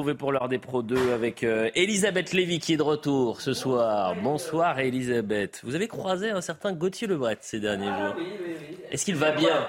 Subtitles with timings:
[0.00, 4.14] Pour l'heure des Pro 2 avec euh, Elisabeth Lévy qui est de retour ce soir.
[4.22, 5.60] Bonsoir Elisabeth.
[5.62, 8.14] Vous avez croisé un certain Gauthier Lebret ces derniers Ah jours.
[8.18, 8.76] oui, oui, oui.
[8.90, 9.66] Est-ce qu'il va bien?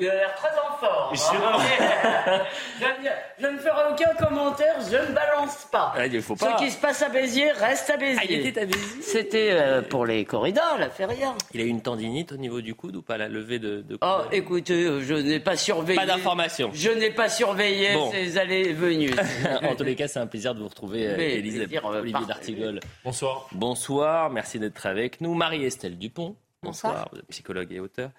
[0.00, 1.14] Il a l'air très en forme.
[1.14, 2.44] Je- hein.
[2.80, 5.92] je, ne- je ne ferai aucun commentaire, je ne balance pas.
[5.96, 6.56] Ah, Il faut pas.
[6.56, 8.18] Ce qui se passe à Béziers reste à Béziers.
[8.20, 11.34] Ah, il était à Béziers C'était euh, pour les corridors, la feria.
[11.52, 13.98] Il a eu une tendinite au niveau du coude ou pas la levée de, de
[14.00, 14.34] Oh, coude?
[14.34, 15.98] écoutez, euh, je n'ai pas surveillé.
[15.98, 16.70] Pas d'informations.
[16.72, 18.12] Je n'ai pas surveillé Bon.
[18.12, 19.10] ces allées et venues.
[19.62, 22.26] en tous les cas, c'est un plaisir de vous retrouver, euh, Mais, Elisabeth, plaisir, Olivier
[22.26, 22.80] d'Artigol.
[23.04, 23.48] Bonsoir.
[23.50, 25.34] Bonsoir, merci d'être avec nous.
[25.34, 26.36] Marie-Estelle Dupont.
[26.62, 28.10] Bonsoir, psychologue et auteur.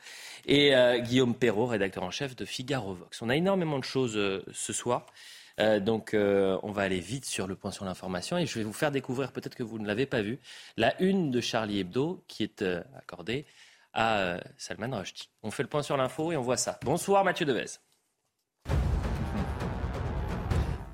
[0.45, 3.22] Et euh, Guillaume Perrault, rédacteur en chef de Figaro Vox.
[3.22, 5.06] On a énormément de choses euh, ce soir.
[5.59, 8.73] Euh, donc, on va aller vite sur le point sur l'information et je vais vous
[8.73, 10.40] faire découvrir, peut-être que vous ne l'avez pas vu,
[10.78, 12.64] la une de Charlie Hebdo qui est
[12.98, 13.45] accordée
[13.94, 15.30] à Salman Rushdie.
[15.44, 16.80] On fait le point sur l'info et on voit ça.
[16.86, 17.66] Bonsoir Mathieu Devez.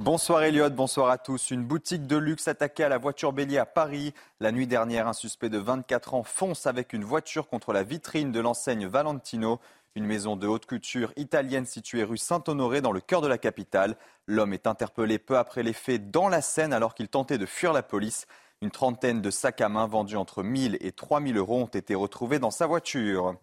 [0.06, 1.50] Bonsoir Elliot, bonsoir à tous.
[1.50, 4.14] Une boutique de luxe attaquée à la voiture bélier à Paris.
[4.40, 8.32] La nuit dernière, un suspect de 24 ans fonce avec une voiture contre la vitrine
[8.32, 9.60] de l'enseigne Valentino,
[9.96, 13.98] une maison de haute couture italienne située rue Saint-Honoré dans le cœur de la capitale.
[14.28, 17.74] L'homme est interpellé peu après les faits dans la Seine alors qu'il tentait de fuir
[17.74, 18.28] la police.
[18.62, 22.38] Une trentaine de sacs à main vendus entre 1000 et 3000 euros ont été retrouvés
[22.38, 23.38] dans sa voiture.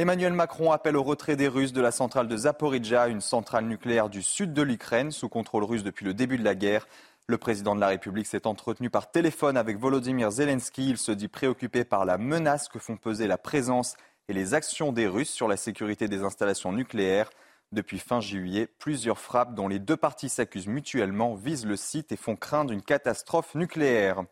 [0.00, 4.08] Emmanuel Macron appelle au retrait des Russes de la centrale de Zaporizhia, une centrale nucléaire
[4.08, 6.88] du sud de l'Ukraine, sous contrôle russe depuis le début de la guerre.
[7.26, 10.88] Le président de la République s'est entretenu par téléphone avec Volodymyr Zelensky.
[10.88, 13.94] Il se dit préoccupé par la menace que font peser la présence
[14.28, 17.28] et les actions des Russes sur la sécurité des installations nucléaires.
[17.70, 22.16] Depuis fin juillet, plusieurs frappes dont les deux parties s'accusent mutuellement visent le site et
[22.16, 24.22] font craindre une catastrophe nucléaire.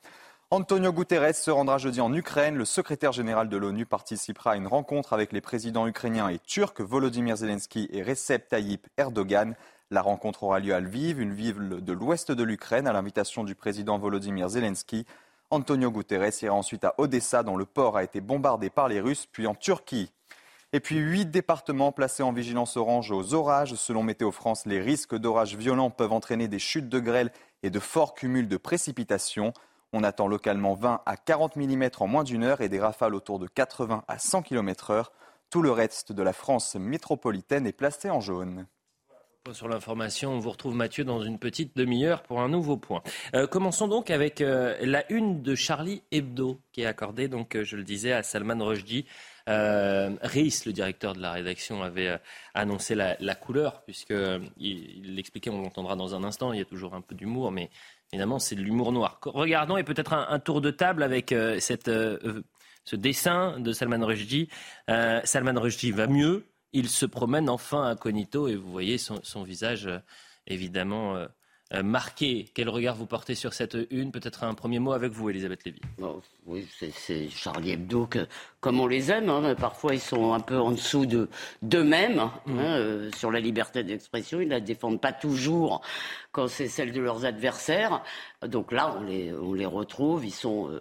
[0.51, 2.57] Antonio Guterres se rendra jeudi en Ukraine.
[2.57, 6.81] Le secrétaire général de l'ONU participera à une rencontre avec les présidents ukrainiens et turcs
[6.81, 9.57] Volodymyr Zelensky et Recep Tayyip Erdogan.
[9.91, 13.55] La rencontre aura lieu à Lviv, une ville de l'ouest de l'Ukraine, à l'invitation du
[13.55, 15.05] président Volodymyr Zelensky.
[15.51, 19.27] Antonio Guterres ira ensuite à Odessa, dont le port a été bombardé par les Russes,
[19.31, 20.11] puis en Turquie.
[20.73, 23.75] Et puis huit départements placés en vigilance orange aux orages.
[23.75, 27.33] Selon Météo France, les risques d'orages violents peuvent entraîner des chutes de grêle
[27.63, 29.53] et de forts cumuls de précipitations.
[29.93, 33.38] On attend localement 20 à 40 mm en moins d'une heure et des rafales autour
[33.38, 35.06] de 80 à 100 km/h.
[35.50, 38.66] Tout le reste de la France métropolitaine est placé en jaune.
[39.53, 43.03] Sur l'information, on vous retrouve Mathieu dans une petite demi-heure pour un nouveau point.
[43.34, 47.65] Euh, commençons donc avec euh, la une de Charlie Hebdo qui est accordée, donc euh,
[47.65, 49.06] je le disais, à Salman Rushdie.
[49.49, 52.19] Euh, le directeur de la rédaction, avait euh,
[52.55, 56.95] annoncé la, couleur, puisqu'il il l'expliquait, on l'entendra dans un instant, il y a toujours
[56.95, 57.71] un peu d'humour, mais
[58.13, 59.19] évidemment c'est de l'humour noir.
[59.25, 62.43] Regardons et peut-être un, tour de table avec euh, cette, euh,
[62.85, 64.49] ce dessin de Salman Rushdie.
[64.89, 69.87] Euh, Salman Rushdie va mieux, il se promène enfin incognito et vous voyez son, visage
[69.87, 69.99] euh,
[70.47, 71.29] évidemment euh, euh,
[71.83, 72.49] marqué.
[72.55, 74.11] Quel regard vous portez sur cette une?
[74.11, 75.81] Peut-être un premier mot avec vous, Elisabeth Lévy.
[75.99, 78.27] Bon, oui, c'est- Charlie Hebdo que,
[78.61, 79.29] comme on les aime.
[79.29, 81.29] hein, parfois, ils sont un peu en dessous de
[81.62, 84.41] d'eux-mêmes hein, euh, sur la liberté d'expression.
[84.41, 85.83] Ils la défendent pas toujours
[86.33, 88.03] quand c'est celle de leurs adversaires.
[88.47, 90.25] Donc là, on les on les retrouve.
[90.25, 90.81] Ils sont, euh,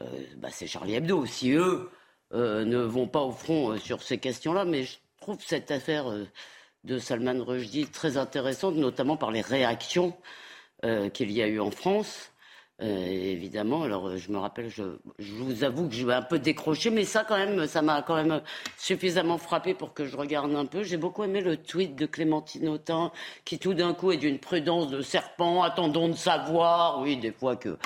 [0.00, 0.04] euh,
[0.38, 1.26] bah, c'est Charlie Hebdo.
[1.26, 1.90] Si eux
[2.32, 6.10] euh, ne vont pas au front euh, sur ces questions-là, mais je trouve cette affaire
[6.10, 6.24] euh,
[6.84, 10.16] de Salman Rushdie très intéressante, notamment par les réactions
[10.84, 12.31] euh, qu'il y a eu en France.
[12.82, 14.82] Euh, évidemment, alors euh, je me rappelle, je,
[15.20, 18.02] je vous avoue que je vais un peu décrocher, mais ça quand même, ça m'a
[18.02, 18.42] quand même
[18.76, 20.82] suffisamment frappé pour que je regarde un peu.
[20.82, 23.12] J'ai beaucoup aimé le tweet de Clémentine Autain,
[23.44, 25.62] qui tout d'un coup est d'une prudence de serpent.
[25.62, 27.76] Attendons de savoir, oui, des fois que,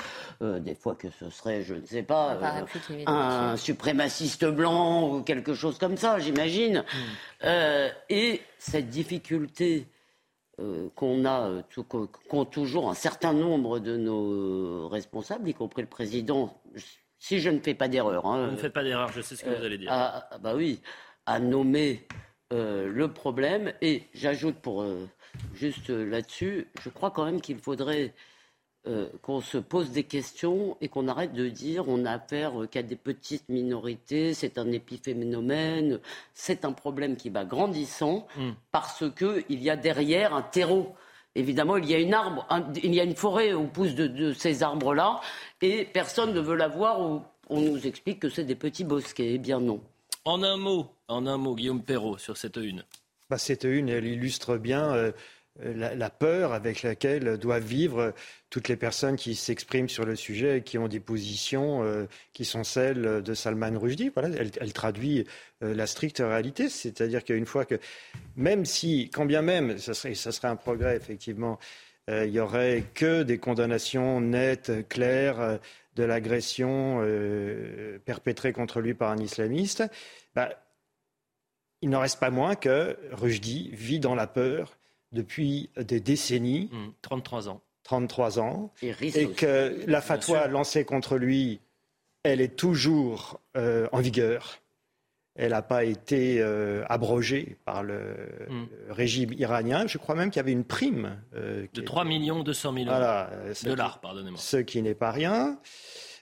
[0.41, 4.45] euh, des fois que ce serait, je ne sais pas, Un dans le un suprémaciste
[4.45, 6.83] blanc ou quelque chose comme ça, j'imagine.
[7.43, 9.85] Euh, et cette difficulté
[10.59, 11.61] euh, qu'on a, euh,
[12.29, 16.61] qu'ont toujours un certain nombre de nos responsables, y compris le président,
[17.19, 18.25] si je ne fais pas d'erreur.
[18.25, 19.91] hein, Vous ne faites pas d'erreur, je sais ce que vous allez dire.
[19.91, 20.81] à- bah oui,
[21.25, 22.07] à nommer
[22.53, 23.73] euh, le problème.
[23.81, 25.07] Et j'ajoute pour euh,
[25.53, 28.13] juste euh, là-dessus, je crois quand même qu'il faudrait
[28.87, 32.83] euh, qu'on se pose des questions et qu'on arrête de dire on a affaire qu'à
[32.83, 35.99] des petites minorités, c'est un épiphénomène,
[36.33, 38.51] c'est un problème qui va grandissant mm.
[38.71, 40.95] parce qu'il y a derrière un terreau.
[41.35, 42.47] Évidemment, il y a une arbre,
[42.81, 45.19] il y a une forêt où poussent de, ces arbres-là
[45.61, 49.33] et personne ne veut la voir où on nous explique que c'est des petits bosquets.
[49.33, 49.81] Eh bien non.
[50.23, 52.83] En un mot, en un mot, Guillaume Perrault sur cette une.
[53.29, 55.11] Bah, cette une, elle illustre bien euh,
[55.63, 58.13] la, peur avec laquelle doivent vivre
[58.49, 62.45] toutes les personnes qui s'expriment sur le sujet et qui ont des positions euh, qui
[62.45, 64.11] sont celles de Salman Rushdie.
[64.13, 65.25] Voilà, elle, traduit
[65.63, 67.75] euh, la stricte réalité, c'est-à-dire qu'une fois que,
[68.35, 71.59] même si, quand bien même, ça serait, ça serait un progrès effectivement,
[72.09, 75.59] euh, il n'y aurait que des condamnations nettes, claires
[75.95, 77.01] de l'agression
[78.05, 79.83] perpétrée contre lui par un islamiste.
[80.35, 80.49] Bah,
[81.81, 84.76] il n'en reste pas moins que Rushdie vit dans la peur
[85.11, 86.69] depuis des décennies.
[87.01, 87.61] 33 mmh, ans.
[87.83, 88.73] 33 ans.
[88.81, 91.61] Et, que la fatwa lancée contre lui,
[92.23, 94.59] elle est toujours euh, en vigueur.
[95.35, 98.15] Elle n'a pas été euh, abrogée par le,
[98.49, 98.65] mmh.
[98.89, 99.87] régime iranien.
[99.87, 101.21] Je crois même qu'il y avait une prime.
[101.35, 103.29] Euh, de 3 millions 200 000 voilà,
[103.63, 104.39] dollars, pardonnez-moi.
[104.39, 105.57] Ce qui n'est pas rien.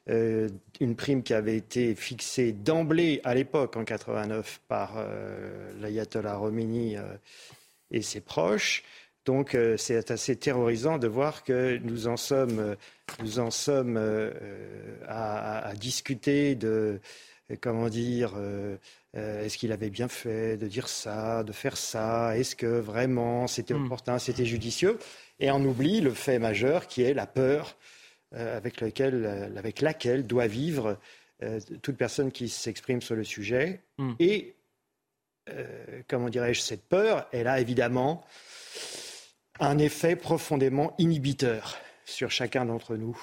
[0.08, 5.04] une prime qui avait été fixée d'emblée à l'époque, en 89, par
[5.80, 6.98] l'ayatollah Khomeini
[7.92, 8.84] et ses proches.
[9.26, 12.76] Donc euh, c'est assez terrorisant de voir que nous en sommes,
[13.22, 14.32] nous en sommes euh,
[15.08, 17.00] à, discuter de,
[17.60, 18.78] comment dire, euh,
[19.14, 23.74] est-ce qu'il avait bien fait de dire ça, de faire ça, est-ce que vraiment c'était
[23.74, 23.86] hmm.
[23.86, 25.00] opportun, c'était judicieux,
[25.40, 27.78] et on oublie le fait majeur qui est la peur
[28.32, 31.00] avec, laquelle, avec laquelle doit vivre
[31.82, 34.14] toute personne qui s'exprime sur le sujet, hmm.
[34.20, 34.56] et
[36.08, 38.26] comment dirais-je, cette peur, elle a évidemment
[39.60, 43.18] un effet profondément inhibiteur sur chacun d'entre nous.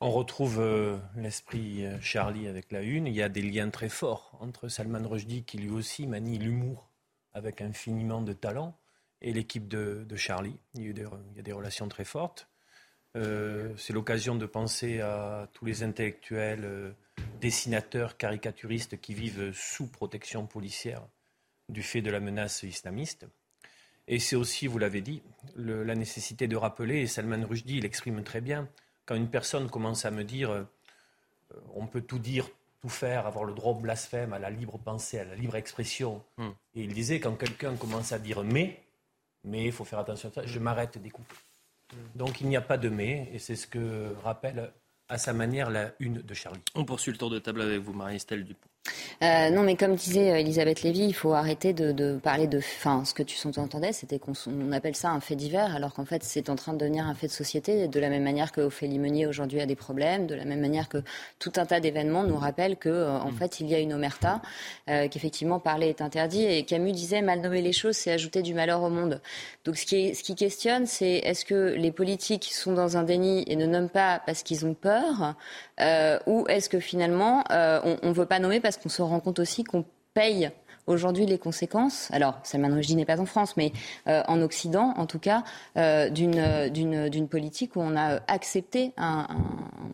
[0.00, 3.06] On retrouve euh, l'esprit euh, Charlie avec la une.
[3.06, 6.90] Il y a des liens très forts entre Salman Rushdie, qui lui aussi manie l'humour
[7.32, 8.78] avec infiniment de talent,
[9.22, 10.58] et l'équipe de, Charlie.
[10.74, 12.48] Il y, a des, relations très fortes.
[13.16, 16.94] Euh, c'est l'occasion de penser à tous les intellectuels,
[17.40, 21.02] dessinateurs, caricaturistes qui vivent sous protection policière
[21.68, 23.26] du fait de la menace islamiste.
[24.08, 25.22] Et c'est aussi, vous l'avez dit,
[25.56, 28.68] la nécessité de rappeler, et Salman Rushdie l'exprime très bien,
[29.04, 30.64] quand une personne commence à me dire euh,
[31.74, 32.48] on peut tout dire,
[32.80, 36.22] tout faire, avoir le droit au blasphème, à la libre pensée, à la libre expression.
[36.36, 36.50] Hmm.
[36.74, 38.82] Et il disait quand quelqu'un commence à dire mais,
[39.44, 41.34] mais il faut faire attention à ça, je m'arrête d'écouter.
[41.92, 42.18] Hmm.
[42.18, 44.72] Donc il n'y a pas de mais, et c'est ce que rappelle
[45.08, 46.62] à sa manière la une de Charlie.
[46.74, 48.68] On poursuit le tour de table avec vous, Marie-Estelle Dupont.
[49.22, 52.58] Euh, non, mais comme disait euh, Elisabeth Lévy, il faut arrêter de, parler de.
[52.58, 54.32] Enfin, ce que tu entendais, c'était qu'on
[54.72, 57.28] appelle ça un fait divers, alors qu'en fait, c'est en train de devenir un fait
[57.28, 60.44] de société, de la même manière que Ophélie Meunier aujourd'hui a des problèmes, de la
[60.44, 60.98] même manière que
[61.38, 63.36] tout un tas d'événements nous rappellent que, euh, en mm.
[63.36, 64.40] fait, il y a une omerta,
[64.86, 66.44] qu'effectivement parler est interdit.
[66.44, 69.20] Et Camus disait mal nommer les choses, c'est ajouter du malheur au monde.
[69.64, 73.44] Donc, ce qui, ce qui questionne, c'est est-ce que les politiques sont dans un déni
[73.46, 75.34] et ne nomment pas parce qu'ils ont peur,
[76.26, 79.64] ou est-ce que finalement, on ne veut pas nommer parce qu'on se rend compte aussi
[79.64, 79.84] qu'on
[80.14, 80.50] paye
[80.86, 83.72] aujourd'hui les conséquences, alors Salman Rushdie n'est pas en France, mais
[84.08, 85.44] euh, en Occident en tout cas,
[85.76, 89.26] euh, d'une politique où on a accepté un,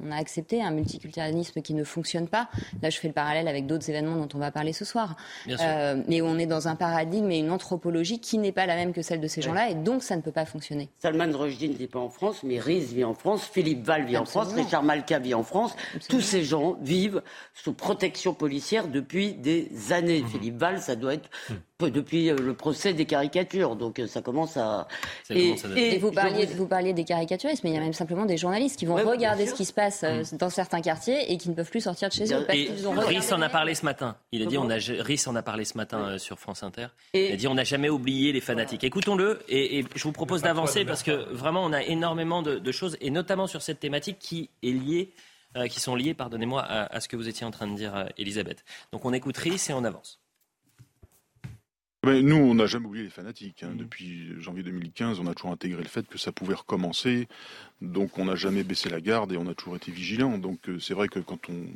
[0.05, 2.49] on a accepté un multiculturalisme qui ne fonctionne pas.
[2.83, 5.17] Là, je fais le parallèle avec d'autres événements dont on va parler ce soir.
[5.49, 8.93] Euh, mais on est dans un paradigme et une anthropologie qui n'est pas la même
[8.93, 10.89] que celle de ces gens-là, et donc ça ne peut pas fonctionner.
[10.99, 14.17] Salman Rushdie ne vit pas en France, mais Riz vit en France, Philippe Val vit
[14.17, 15.75] en France, Richard Malka vit en France.
[16.09, 17.23] Tous ces gens vivent
[17.55, 20.23] sous protection policière depuis des années.
[20.23, 20.29] Mmh.
[20.29, 21.31] Philippe Val ça doit être
[21.91, 23.77] depuis euh, le procès des caricatures.
[23.77, 24.87] Donc euh, ça commence à.
[25.31, 25.55] et,
[25.99, 28.87] vous, parliez, vous parliez des caricaturistes, mais il y a même simplement des journalistes qui
[28.87, 30.37] vont regarder ce qui se passe euh, mm.
[30.39, 32.45] dans certains quartiers et qui ne peuvent plus sortir de chez eux.
[32.47, 34.17] Parce qu'ils ont Riss en a parlé ce matin.
[34.33, 36.87] Il a dit on a, Riss en a parlé ce matin sur France Inter.
[37.15, 38.85] il a dit on n'a jamais oublié les fanatiques.
[38.85, 43.11] Écoutons-le et, je vous propose d'avancer parce que vraiment on a énormément de, choses et
[43.11, 45.13] notamment sur cette thématique qui est liée.
[45.69, 48.65] qui sont liées, pardonnez-moi, à, à, ce que vous étiez en train de dire, Elisabeth.
[48.93, 50.22] Donc on écoute Riss et on avance
[52.05, 53.63] nous, on n'a jamais oublié les fanatiques.
[53.63, 53.71] Hein.
[53.75, 53.77] Mmh.
[53.77, 57.29] Depuis janvier 2015, on a toujours intégré le fait que ça pouvait recommencer.
[57.81, 60.39] Donc, on n'a jamais baissé la garde et on a toujours été vigilant.
[60.39, 61.67] Donc, euh, c'est vrai que quand on,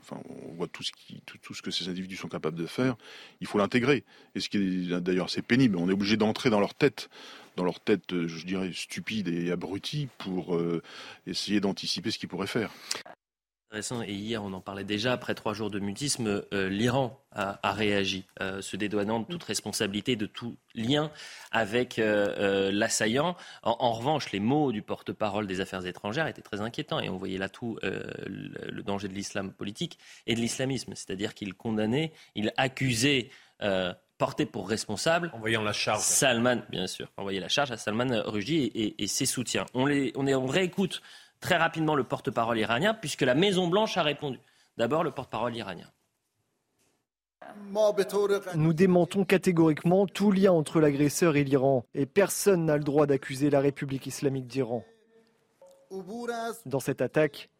[0.00, 2.96] enfin, on voit tout ce, qui, tout, ce que ces individus sont capables de faire,
[3.40, 4.04] il faut l'intégrer.
[4.34, 7.08] Et ce qui est d'ailleurs assez pénible, on est obligé d'entrer dans leur tête
[7.56, 10.82] dans leur tête, euh, je dirais, stupide et abrutie pour euh,
[11.26, 12.70] essayer d'anticiper ce qu'ils pourraient faire.
[13.74, 18.26] Et hier, on en parlait déjà, après trois jours de mutisme, euh, l'Iran a, réagi,
[18.42, 21.10] euh, se dédouanant de toute responsabilité, de tout lien
[21.52, 23.34] avec euh, l'assaillant.
[23.62, 27.38] En, revanche, les mots du porte-parole des affaires étrangères étaient très inquiétants et on voyait
[27.38, 30.92] là tout le, danger de l'islam politique et de l'islamisme.
[30.94, 33.30] C'est-à-dire qu'il condamnait, il accusait
[34.18, 35.30] porté pour responsable.
[35.32, 36.02] Envoyant la charge.
[36.02, 39.64] Salman, bien sûr, envoyer la charge à Salman Rushdie et, ses soutiens.
[39.72, 41.00] On, les, on, est, on réécoute
[41.42, 44.38] très rapidement le porte-parole iranien, puisque la Maison-Blanche a répondu.
[44.78, 45.90] D'abord, le porte-parole iranien.
[48.54, 53.50] Nous démentons catégoriquement tout lien entre l'agresseur et l'Iran, et personne n'a le droit d'accuser
[53.50, 54.84] la République islamique d'Iran.
[56.64, 57.50] Dans cette attaque,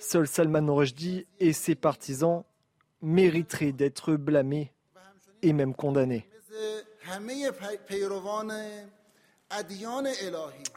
[0.00, 2.42] seul Salman Rushdie et ses partisans
[3.02, 4.72] mériteraient d'être blâmés
[5.42, 6.26] et même condamnés.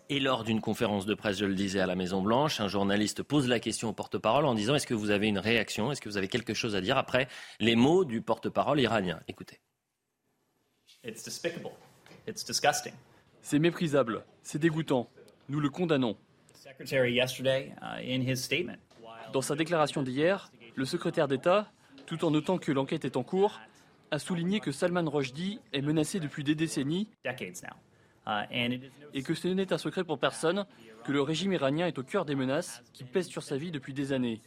[0.09, 3.47] Et lors d'une conférence de presse, je le disais, à la Maison-Blanche, un journaliste pose
[3.47, 5.91] la question au porte-parole en disant Est-ce que vous avez une réaction?
[5.91, 7.27] Est-ce que vous avez quelque chose à dire après
[7.59, 9.19] les mots du porte-parole iranien?
[9.27, 9.59] Écoutez.
[13.41, 15.09] C'est méprisable, c'est dégoûtant.
[15.49, 16.17] Nous le condamnons.
[16.65, 17.21] Uh,
[19.33, 21.71] Dans sa déclaration d'hier, le secrétaire d'État,
[22.05, 23.59] tout en notant que l'enquête est en cours,
[24.11, 27.09] a souligné que Salman Rushdie est menacé depuis des décennies
[29.13, 30.65] et que ce n'est un secret pour personne
[31.03, 33.93] que le régime iranien est au cœur des menaces qui pèsent sur sa vie depuis
[33.93, 34.41] des années.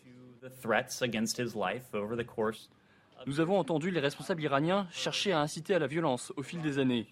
[3.26, 6.78] Nous avons entendu les responsables iraniens chercher à inciter à la violence au fil des
[6.78, 7.06] années.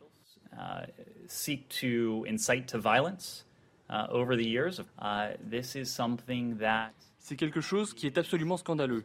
[7.19, 9.05] C'est quelque chose qui est absolument scandaleux.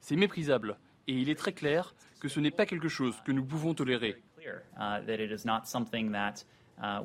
[0.00, 0.76] C'est méprisable
[1.06, 4.22] et il est très clair que ce n'est pas quelque chose que nous pouvons tolérer.
[6.80, 7.02] Uh,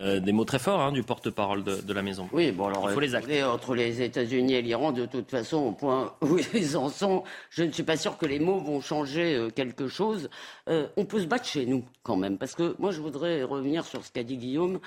[0.00, 2.28] euh, des mots très forts hein, du porte-parole de, la maison.
[2.32, 3.42] Oui, bon alors, Il faut les acter.
[3.42, 7.64] entre les États-Unis et l'Iran, de toute façon, au point où ils en sont, je
[7.64, 10.30] ne suis pas sûr que les mots vont changer euh, quelque chose.
[10.68, 13.84] Euh, on peut se battre chez nous, quand même, parce que moi, je voudrais revenir
[13.84, 14.78] sur ce qu'a dit Guillaume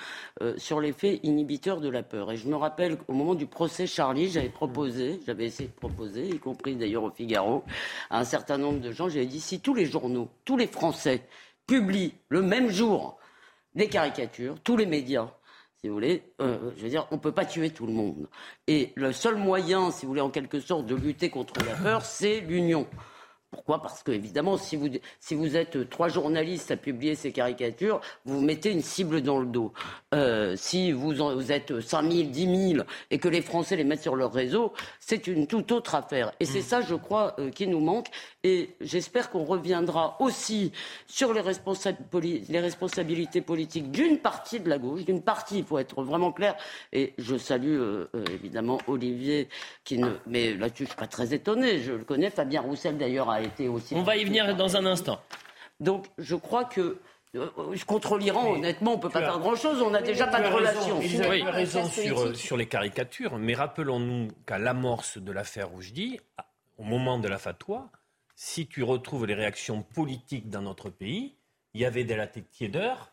[0.56, 2.32] sur l'effet inhibiteur de la peur.
[2.32, 6.26] Et je me rappelle qu'au moment du procès Charlie, j'avais proposé, j'avais essayé de proposer,
[6.26, 7.64] y compris d'ailleurs au Figaro,
[8.10, 11.26] à un certain nombre de gens, j'avais dit si tous les journaux, tous les Français
[11.66, 13.18] publie le même jour
[13.74, 15.30] des caricatures, tous les médias,
[15.82, 18.28] si vous voulez, euh, je veux dire, on ne peut pas tuer tout le monde.
[18.68, 22.04] Et le seul moyen, si vous voulez, en quelque sorte, de lutter contre la peur,
[22.04, 22.86] c'est l'union.
[23.52, 23.82] Pourquoi?
[23.82, 24.88] Parce que, évidemment, si vous,
[25.20, 29.46] si vous êtes trois journalistes à publier ces caricatures, vous mettez une cible dans le
[29.46, 29.74] dos.
[30.14, 34.00] Euh, si vous, vous êtes 5 000, 10 000 et que les Français les mettent
[34.00, 36.32] sur leur réseau, c'est une toute autre affaire.
[36.40, 36.62] Et c'est mm.
[36.62, 38.06] ça, je crois, euh, qui nous manque.
[38.42, 40.72] Et j'espère qu'on reviendra aussi
[41.06, 46.02] sur les, les responsabilités politiques d'une partie de la gauche, d'une partie, il faut être
[46.02, 46.56] vraiment clair.
[46.94, 49.50] Et je salue euh, évidemment Olivier,
[49.84, 50.08] qui ne.
[50.26, 51.80] Mais là-dessus, je ne suis pas très étonné.
[51.80, 52.30] Je le connais.
[52.30, 53.41] Fabien Roussel, d'ailleurs, a
[53.92, 55.20] on va y venir dans un instant.
[55.80, 56.98] Donc je crois que
[57.34, 57.48] euh,
[57.86, 59.80] contre l'Iran, honnêtement, on ne peut pas faire grand-chose.
[59.80, 60.98] On n'a déjà pas de relation.
[60.98, 66.20] Vous avez raison sur, sur, les caricatures, mais rappelons-nous qu'à l'amorce de l'affaire Roujdi,
[66.76, 67.90] au moment de la fatwa,
[68.34, 71.36] si tu retrouves les réactions politiques dans notre pays,
[71.74, 73.12] il y des la tiédeur.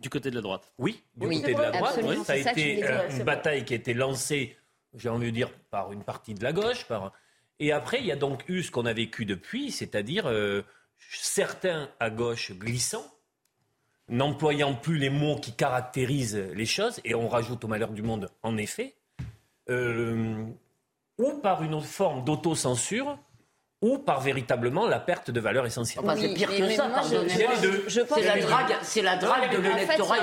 [0.00, 0.72] Du côté de la droite.
[0.76, 2.00] Oui, du côté de la droite.
[2.24, 4.58] ça a été euh, une bataille qui a été lancée,
[4.94, 7.12] j'ai envie de dire, par une partie de la gauche, par
[7.58, 10.62] et après, il y a donc eu ce qu'on a vécu depuis, c'est-à-dire euh,
[11.10, 13.04] certains à gauche glissant,
[14.08, 18.30] n'employant plus les mots qui caractérisent les choses, et on rajoute au malheur du monde,
[18.42, 18.96] en effet,
[19.70, 20.44] euh,
[21.18, 23.18] ou par une forme d'autocensure,
[23.84, 26.02] ou par véritablement la perte de valeur essentielle.
[26.16, 26.88] c'est pire que ça,
[28.08, 30.16] C'est la drague, c'est la drague de l'électorat.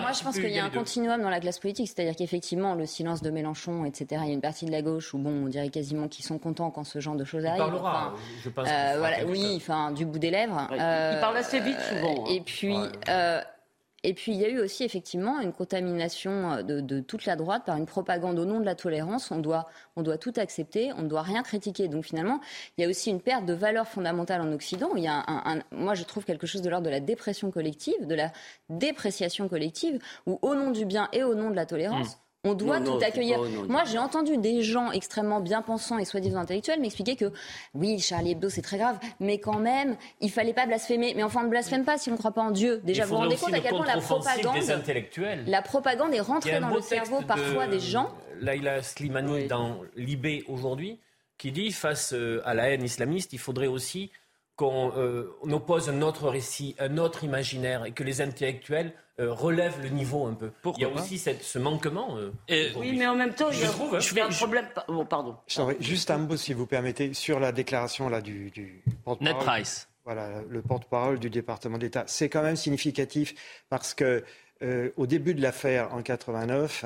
[0.00, 2.86] Moi, je pense qu'il y a un continuum dans la classe politique, c'est-à-dire qu'effectivement, le
[2.86, 5.48] silence de Mélenchon, etc., il y a une partie de la gauche où, bon, on
[5.48, 7.58] dirait quasiment qu'ils sont contents quand ce genre de choses arrive.
[7.58, 8.14] Parlera,
[8.44, 8.68] je pense.
[8.70, 10.68] Euh, voilà, oui, enfin, du bout des lèvres.
[10.70, 12.24] il parle assez vite souvent.
[12.26, 12.30] Hein.
[12.30, 12.76] Et puis,
[13.08, 13.40] euh,
[14.04, 17.64] et puis il y a eu aussi effectivement une contamination euh, de, toute la droite
[17.64, 19.30] par une propagande au nom de la tolérance.
[19.30, 21.88] On doit, on doit tout accepter, on ne doit rien critiquer.
[21.88, 22.40] Donc finalement,
[22.76, 24.90] il y a aussi une perte de valeurs fondamentales en Occident.
[24.96, 28.06] Il y a un, moi, je trouve quelque chose de l'ordre de la dépression collective,
[28.06, 28.32] de la
[28.68, 32.18] dépréciation collective, où au nom du bien et au nom de la tolérance.
[32.44, 33.38] On doit tout accueillir.
[33.68, 37.30] Moi, j'ai entendu des gens extrêmement bien pensants et soi-disant intellectuels m'expliquer que
[37.72, 41.12] oui, Charlie Hebdo, c'est très grave, mais quand même, il fallait pas blasphémer.
[41.14, 42.80] Mais enfin, on ne blasphème pas si on ne croit pas en Dieu.
[42.82, 44.56] Déjà, vous vous rendez compte à quel point la propagande,
[45.46, 48.10] la propagande est rentrée dans le cerveau parfois des gens.
[48.40, 50.98] Laila Slimani dans Libé aujourd'hui,
[51.38, 54.10] qui dit face euh, à la haine islamiste, il faudrait aussi
[54.56, 58.94] qu'on euh, oppose un autre récit, un autre imaginaire, et que les intellectuels
[59.30, 60.50] relève le niveau un peu.
[60.76, 62.16] il y a aussi cette, ce manquement.
[62.48, 64.66] oui, mais en même temps, il y a, trouve, je un problème.
[64.88, 65.36] Bon, pardon.
[65.80, 68.82] juste un mot, si vous permettez, sur la déclaration là, du, du
[69.20, 69.88] Net Price.
[70.04, 72.04] Voilà, le porte-parole du département d'État.
[72.08, 73.34] C'est quand même significatif
[73.68, 74.24] parce que
[74.96, 76.84] au début de l'affaire en 89,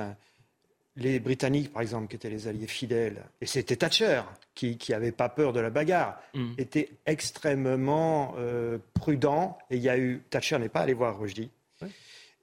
[0.97, 4.23] les Britanniques, par exemple, qui étaient les alliés fidèles, et c'était Thatcher
[4.55, 6.55] qui n'avait pas peur de la bagarre, mm.
[6.59, 9.59] étaient extrêmement euh, prudents.
[9.71, 11.51] Et il y a eu Thatcher n'est pas allé voir Rushdie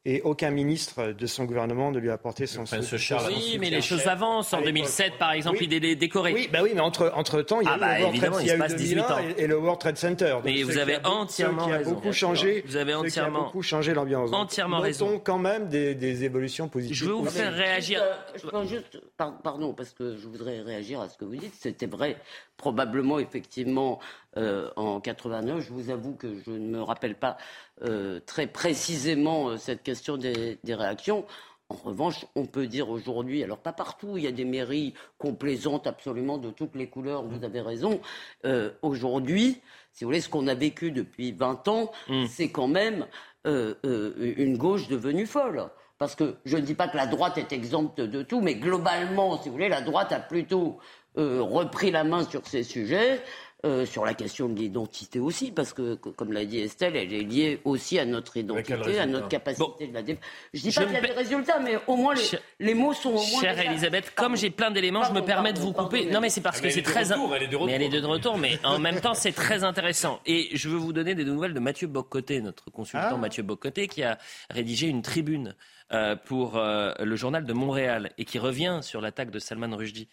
[0.05, 3.17] et aucun ministre de son gouvernement ne lui a apporté son soutien.
[3.27, 4.53] Oui, mais les choses avancent.
[4.53, 6.33] En 2007, par exemple, il est décoré.
[6.33, 8.49] Oui, bah oui mais entre, entre temps, il y a ah eu, bah, le, World
[8.49, 9.17] Trade, ans.
[9.37, 10.37] Et, le World Trade Center.
[10.43, 11.91] mais vous avez entièrement raison.
[11.91, 14.31] Beaucoup changé, vous avez entièrement a beaucoup changé l'ambiance.
[14.33, 15.19] Entièrement raison.
[15.19, 16.97] quand même des, des, évolutions positives.
[16.97, 18.01] Je veux vous faire réagir.
[18.35, 21.53] Je pense juste, pardon, parce que je voudrais réagir à ce que vous dites.
[21.57, 22.17] C'était vrai
[22.63, 23.99] probablement effectivement
[24.37, 25.59] euh, en 89.
[25.59, 27.35] Je vous avoue que je ne me rappelle pas
[27.83, 31.25] euh, très précisément euh, cette question des, réactions.
[31.67, 35.87] En revanche, on peut dire aujourd'hui, alors pas partout, il y a des mairies complaisantes
[35.87, 37.99] absolument de toutes les couleurs, vous avez raison.
[38.81, 39.59] aujourd'hui,
[39.91, 42.27] si vous voulez, ce qu'on a vécu depuis 20 ans, mm.
[42.27, 43.07] c'est quand même
[43.45, 45.67] une gauche devenue folle.
[45.97, 49.41] Parce que je ne dis pas que la droite est exempte de tout, mais globalement,
[49.41, 50.79] si vous voulez, la droite a plutôt
[51.15, 53.21] repris la main sur ces sujets.
[53.65, 57.23] Euh, sur la question de l'identité aussi, parce que, comme l'a dit Estelle, elle est
[57.23, 60.27] liée aussi à notre identité, à notre capacité de la défendre.
[60.53, 63.11] Je dis pas qu'il y a des résultats, mais au moins les, les mots sont
[63.11, 63.39] au moins.
[63.39, 66.07] Chère Elisabeth, comme j'ai plein d'éléments, je me permets de vous couper.
[66.07, 67.03] non, mais c'est parce que c'est très.
[67.03, 67.67] Retour, elle est de retour.
[67.67, 70.19] Mais elle est de retour, mais en même temps, c'est très intéressant.
[70.25, 73.17] Et je veux vous donner des nouvelles de Mathieu Boccoté, notre consultant ah.
[73.17, 74.17] Mathieu Boccoté, qui a
[74.49, 75.82] rédigé une tribune euh,
[76.25, 80.09] pour euh, le journal de Montréal et qui revient sur l'attaque de Salman Rushdie.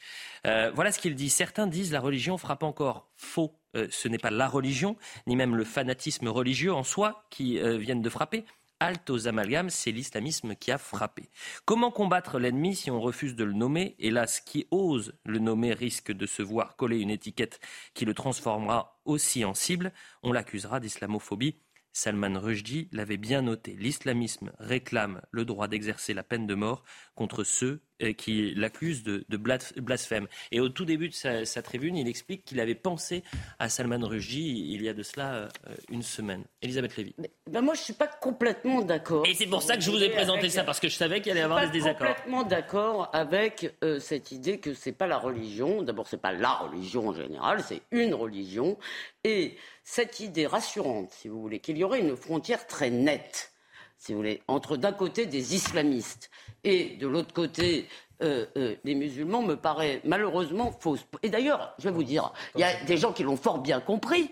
[0.46, 1.30] Euh, voilà ce qu'il dit.
[1.30, 3.08] Certains disent la religion frappe encore.
[3.16, 3.54] Faux.
[3.74, 4.96] ce n'est pas la religion,
[5.26, 8.44] ni même le fanatisme religieux en soi qui viennent de frapper.
[8.82, 11.28] Halte aux amalgames, c'est l'islamisme qui a frappé.
[11.66, 13.94] Comment combattre l'ennemi si on refuse de le nommer?
[13.98, 17.60] Hélas, qui ose le nommer risque de se voir coller une étiquette
[17.92, 19.92] qui le transformera aussi en cible?
[20.22, 21.58] On l'accusera d'islamophobie
[21.92, 23.76] Salman Rushdie l'avait bien noté.
[23.78, 26.82] L'islamisme réclame le droit d'exercer la peine de mort
[27.14, 30.26] contre ceux euh, qui l'accusent de, blasphème.
[30.52, 33.22] Et au tout début de sa, tribune, il explique qu'il avait pensé
[33.58, 35.48] à Salman Rushdie il y a de cela euh,
[35.90, 36.44] une semaine.
[36.62, 37.14] Elisabeth Lévy.
[37.50, 39.26] Ben moi, je ne suis pas complètement d'accord.
[39.26, 41.32] Et c'est pour ça que je vous ai présenté ça, parce que je savais qu'il
[41.32, 42.06] allait y avoir des désaccords.
[42.06, 45.82] Je suis complètement d'accord avec euh, cette idée que ce n'est pas la religion.
[45.82, 48.78] D'abord, ce n'est pas la religion en général, c'est une religion.
[49.24, 53.52] Et cette idée rassurante, si vous voulez, qu'il y aurait une frontière très nette,
[53.96, 56.30] si vous voulez, entre d'un côté des islamistes
[56.64, 57.86] et de l'autre côté
[58.22, 61.06] euh, euh, les musulmans me paraît malheureusement fausse.
[61.22, 63.80] Et d'ailleurs, je vais vous dire, il y a des gens qui l'ont fort bien
[63.80, 64.30] compris.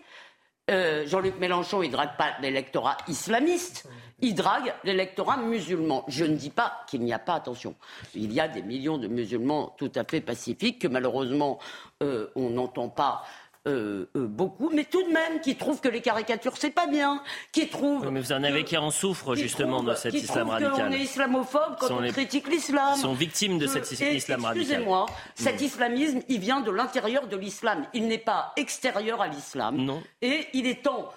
[0.71, 3.89] Euh, Jean-Luc Mélenchon, il drague pas l'électorat islamiste,
[4.21, 6.05] il drague l'électorat musulman.
[6.09, 7.75] Je ne dis pas qu'il n'y a pas, attention,
[8.15, 11.59] il y a des millions de musulmans tout à fait pacifiques que malheureusement
[12.01, 13.25] on n'entend pas
[13.66, 17.21] euh, euh, beaucoup, mais tout de même qui trouvent que les caricatures c'est pas bien,
[17.53, 18.09] qui trouvent.
[18.11, 20.88] mais vous en avez qui en souffrent justement de cet islam radical.
[20.88, 22.94] On est islamophobe quand on critique l'islam.
[22.97, 24.62] Ils sont victimes de cet islam radical.
[24.62, 25.64] Excusez-moi, cet mm.
[25.64, 27.85] islamisme, il vient de l'intérieur de l'islam.
[27.94, 29.77] Il n'est pas extérieur à l'islam.
[29.77, 30.03] Non.
[30.23, 31.12] Et il est temps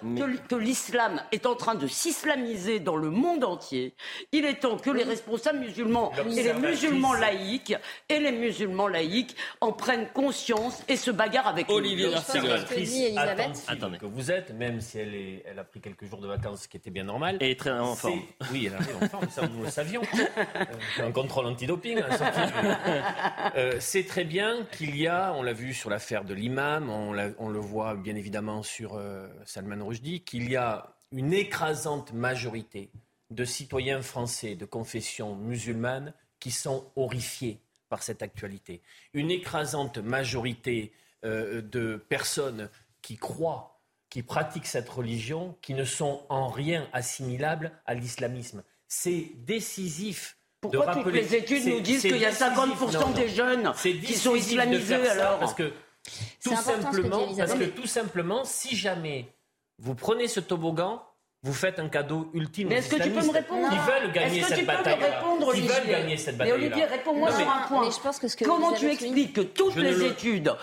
[0.48, 3.94] que, l'islam est en train de s'islamiser dans le monde entier.
[4.32, 7.74] Il est temps que les responsables musulmans et les musulmans laïcs
[8.08, 12.08] et les musulmans laïcs en prennent conscience et se bagarrent avec Olivier
[13.68, 13.98] Attendez.
[13.98, 16.68] que vous êtes, même si elle, est, elle a pris quelques jours de vacances, ce
[16.68, 17.36] qui était bien normal.
[17.40, 18.22] Et très en forme.
[18.52, 20.02] Oui, elle est en forme, ça nous le savions.
[20.14, 21.98] Euh, un contrôle antidoping.
[21.98, 26.90] Hein, euh, c'est très bien qu'il y a, on l'a vu sur l'affaire de l'imam,
[26.90, 32.12] on, on, le voit bien évidemment sur euh, Salman Rushdie, qu'il y a une écrasante
[32.12, 32.90] majorité
[33.30, 38.80] de citoyens français de confession musulmane qui sont horrifiés par cette actualité.
[39.12, 42.68] Une écrasante majorité euh, de personnes
[43.00, 43.80] qui croient,
[44.10, 48.62] qui pratiquent cette religion, qui ne sont en rien assimilables à l'islamisme.
[48.86, 50.36] C'est décisif.
[50.60, 54.14] Pourquoi de rappeler, toutes les études nous disent qu'il y a 50% des jeunes qui
[54.14, 55.72] sont islamisés alors parce que
[56.42, 59.26] tout simplement, parce que tout simplement, si jamais
[59.78, 61.02] vous prenez ce toboggan,
[61.42, 64.42] vous faites un cadeau ultime mais est-ce que tu peux me répondre Ils veulent gagner
[64.42, 64.98] cette bataille.
[65.56, 66.52] Ils veulent gagner cette bataille.
[66.52, 67.88] Mais Olivier, réponds-moi sur un point.
[68.44, 70.54] Comment tu expliques que toutes les études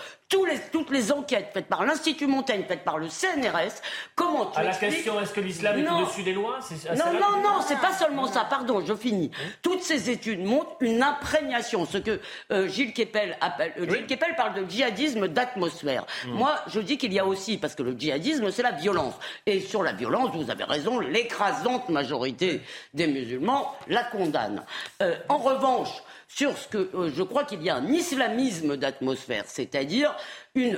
[0.46, 3.80] les, toutes les enquêtes faites par l'Institut Montaigne, faites par le CNRS,
[4.14, 6.60] comment tu À la question, est-ce que l'islam est au-dessus des lois
[6.96, 9.30] Non, non, non, c'est pas seulement ça, pardon, je finis.
[9.62, 13.72] Toutes ces études montrent une imprégnation, ce que euh, Gilles Kepel appelle.
[13.78, 16.06] Euh, Gilles Kepel parle de djihadisme d'atmosphère.
[16.26, 16.32] Hmm.
[16.32, 19.14] Moi, je dis qu'il y a aussi, parce que le djihadisme, c'est la violence.
[19.46, 22.62] Et sur la violence, vous avez raison, l'écrasante majorité
[22.94, 24.64] des musulmans la condamne.
[25.02, 26.02] Euh, en revanche,
[26.34, 30.14] sur ce que euh, je crois qu'il y a un islamisme d'atmosphère, c'est-à-dire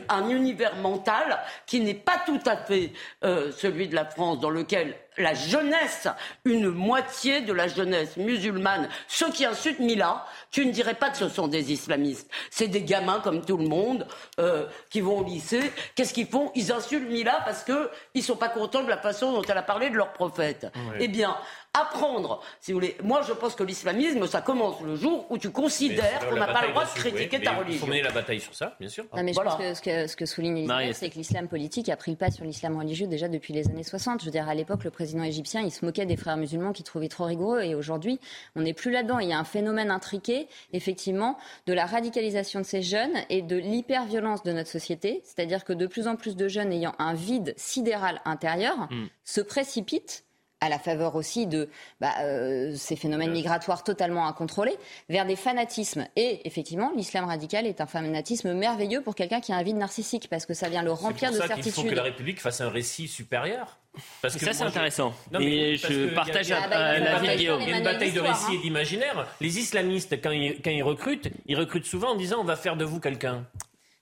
[0.08, 4.50] un univers mental qui n'est pas tout à fait euh, celui de la France, dans
[4.50, 6.09] lequel la jeunesse,
[6.44, 11.16] une moitié de la jeunesse musulmane, ceux qui insultent Mila, tu ne dirais pas que
[11.16, 12.31] ce sont des islamistes.
[12.51, 14.07] C'est des gamins comme tout le monde
[14.40, 15.72] euh, qui vont au lycée.
[15.94, 16.51] Qu'est-ce qu'ils font?
[16.55, 19.62] Ils insultent Mila parce qu'ils ne sont pas contents de la façon dont elle a
[19.62, 20.66] parlé de leur prophète.
[20.98, 21.37] Eh bien,
[21.75, 22.96] apprendre, si vous voulez.
[23.03, 26.66] Moi, je pense que l'islamisme, ça commence le jour où tu considères qu'on n'a pas
[26.66, 27.72] le droit de critiquer ta religion.
[27.72, 29.05] Il faut mener la bataille sur ça, bien sûr.
[29.14, 31.88] Non, mais je pense que ce que, ce que souligne Elisabeth, c'est que l'islam politique
[31.88, 34.20] a pris le pas sur l'islam religieux déjà depuis les années 60.
[34.20, 36.84] Je veux dire, à l'époque, le président égyptien, il se moquait des frères musulmans qu'il
[36.84, 37.62] trouvait trop rigoureux.
[37.62, 38.18] Et aujourd'hui,
[38.56, 39.18] on n'est plus là-dedans.
[39.18, 43.56] Il y a un phénomène intriqué, effectivement, de la radicalisation de ces jeunes et de
[43.56, 45.22] l'hyperviolence de notre société.
[45.24, 49.06] C'est-à-dire que de plus en plus de jeunes ayant un vide sidéral intérieur mm.
[49.24, 50.24] se précipitent
[50.62, 51.68] à la faveur aussi de
[52.00, 54.76] bah, euh, ces phénomènes migratoires totalement incontrôlés,
[55.08, 56.06] vers des fanatismes.
[56.14, 60.28] Et effectivement, l'islam radical est un fanatisme merveilleux pour quelqu'un qui a un vide narcissique,
[60.30, 61.66] parce que ça vient le remplir de certitudes.
[61.66, 63.81] Il faut que la République fasse un récit supérieur.
[64.22, 65.14] Parce que ça, c'est intéressant.
[65.38, 67.61] et je partage la vie de Guillaume.
[67.61, 68.61] Il y a une bataille de récits et hein.
[68.62, 69.26] d'imaginaire.
[69.40, 72.76] Les islamistes, quand ils, quand ils recrutent, ils recrutent souvent en disant on va faire
[72.76, 73.46] de vous quelqu'un.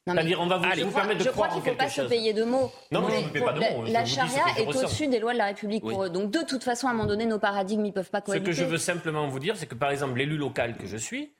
[0.06, 2.32] C'est-à-dire, on va vous, vous permettre de je crois qu'il ne faut pas se payer
[2.32, 2.72] de mots.
[2.90, 3.84] Non, mais, mais pas de mots.
[3.86, 6.10] La, charia est au-dessus des lois de la République pour eux.
[6.10, 8.52] Donc, de toute façon, à un moment donné, nos paradigmes, ils peuvent pas cohabiter.
[8.52, 10.96] Ce que je veux simplement vous dire, c'est que, par exemple, l'élu local que je
[10.96, 11.32] suis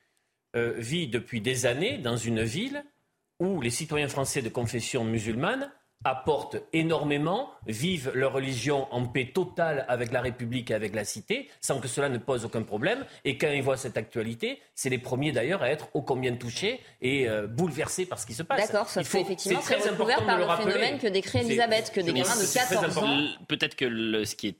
[0.56, 2.84] euh, vit depuis des années dans une ville
[3.38, 5.72] où les citoyens français de confession musulmane
[6.04, 11.50] apportent énormément, vivent leur religion en paix totale avec la République et avec la cité,
[11.60, 13.04] sans que cela ne pose aucun problème.
[13.24, 16.80] Et quand ils voient cette actualité, c'est les premiers d'ailleurs à être ô combien touchés
[17.02, 18.66] et euh, bouleversés par ce qui se passe.
[18.66, 22.54] D'accord, sauf qu'effectivement, c'est recouvert par le, phénomène que décrit Elisabeth, que des gamins de
[22.54, 23.18] 14 ans.
[23.46, 24.58] Peut-être que ce qui est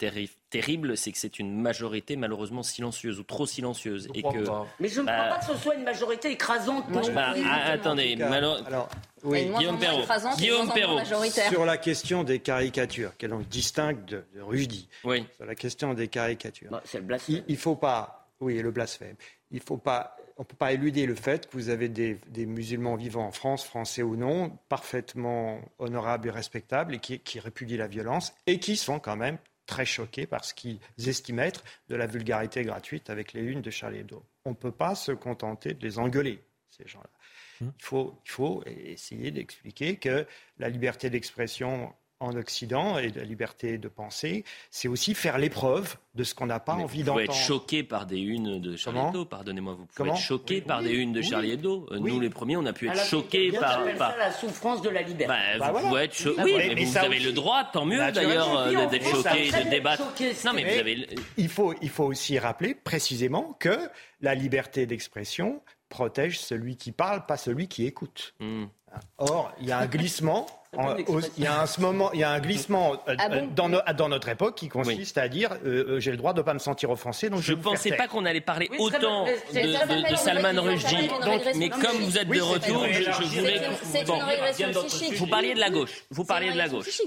[0.51, 4.09] terrible, c'est que c'est une majorité malheureusement silencieuse ou trop silencieuse.
[4.15, 4.45] Et que,
[4.79, 6.85] Mais je ne crois bah pas que ce soit une majorité écrasante.
[7.15, 7.33] Bah,
[7.67, 8.91] attendez, alors,
[9.25, 9.51] oui.
[9.57, 10.05] Guillaume Perrault.
[10.37, 11.01] Guillaume Perrault.
[11.49, 14.43] Sur la question des caricatures, qu'elle donc distingue de, de.
[14.43, 15.27] Oui.
[15.37, 16.71] Sur la question des caricatures.
[16.71, 17.43] Bah, c'est le blasphème.
[17.47, 18.29] Il, ne faut pas.
[18.41, 19.17] Oui, le blasphème.
[19.51, 20.17] Il faut pas.
[20.37, 23.63] On ne peut pas éluder le fait que vous avez des, musulmans vivant en France,
[23.65, 28.77] français ou non, parfaitement honorables et respectables, et qui, qui répudient la violence, et qui
[28.77, 33.35] sont quand même très choqués par ce qu'ils estiment être de la vulgarité gratuite avec
[33.35, 34.25] les unes de Charlie Hebdo.
[34.47, 37.11] On ne peut pas se contenter de les engueuler, ces gens-là.
[37.61, 37.67] Mmh.
[37.79, 40.27] Il faut, il faut essayer d'expliquer que
[40.59, 46.23] la liberté d'expression en Occident et la liberté de penser, c'est aussi faire l'épreuve de
[46.23, 47.23] ce qu'on n'a pas envie d'entendre.
[47.23, 49.75] Vous pouvez être choqué par des unes de Charlie Hebdo, pardonnez-moi.
[49.75, 51.89] Vous pouvez être choqué par des unes de Charlie Hebdo.
[51.99, 54.17] Nous, les premiers, on a pu être choqués par, par...
[54.19, 55.33] la souffrance de la liberté.
[55.59, 56.43] Bah, vous pouvez être choqué.
[56.43, 60.03] Oui, mais, vous avez le droit, tant mieux bah, d'ailleurs, euh, d'être choqué, de débattre.
[60.45, 61.09] non, mais vous avez...
[61.39, 63.79] il, faut, il faut aussi rappeler précisément que
[64.21, 68.35] la liberté d'expression protège celui qui parle, pas celui qui écoute.
[68.41, 68.67] Hmm.
[69.19, 70.47] Or, il y a un glissement.
[70.79, 74.09] Il y a un, ce moment, il y a un glissement euh, ah dans, dans,
[74.09, 76.61] notre époque qui consiste à dire euh, euh, j'ai le droit de ne pas me
[76.61, 77.29] sentir offensé.
[77.29, 81.11] Donc je ne pensais pas qu'on allait parler autant de, Salman Rushdie.
[81.57, 83.61] mais comme vous êtes de retour, je, voulais.
[84.07, 84.21] Bon,
[85.17, 86.05] vous parliez de la gauche.
[86.11, 87.01] Vous parliez de la gauche.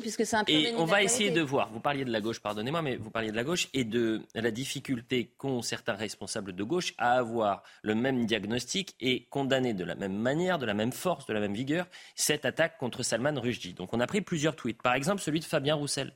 [0.48, 1.70] Et on va essayer de voir.
[1.72, 4.52] Vous parliez de la gauche, pardonnez-moi, mais vous parliez de la gauche et de la
[4.52, 9.96] difficulté qu'ont certains responsables de gauche à avoir le même diagnostic et condamner de la
[9.96, 13.53] même manière, de la même force, de la même vigueur cette attaque contre Salman Rushdie.
[13.76, 14.82] Donc on a pris plusieurs tweets.
[14.82, 16.14] Par exemple, celui de Fabien Roussel,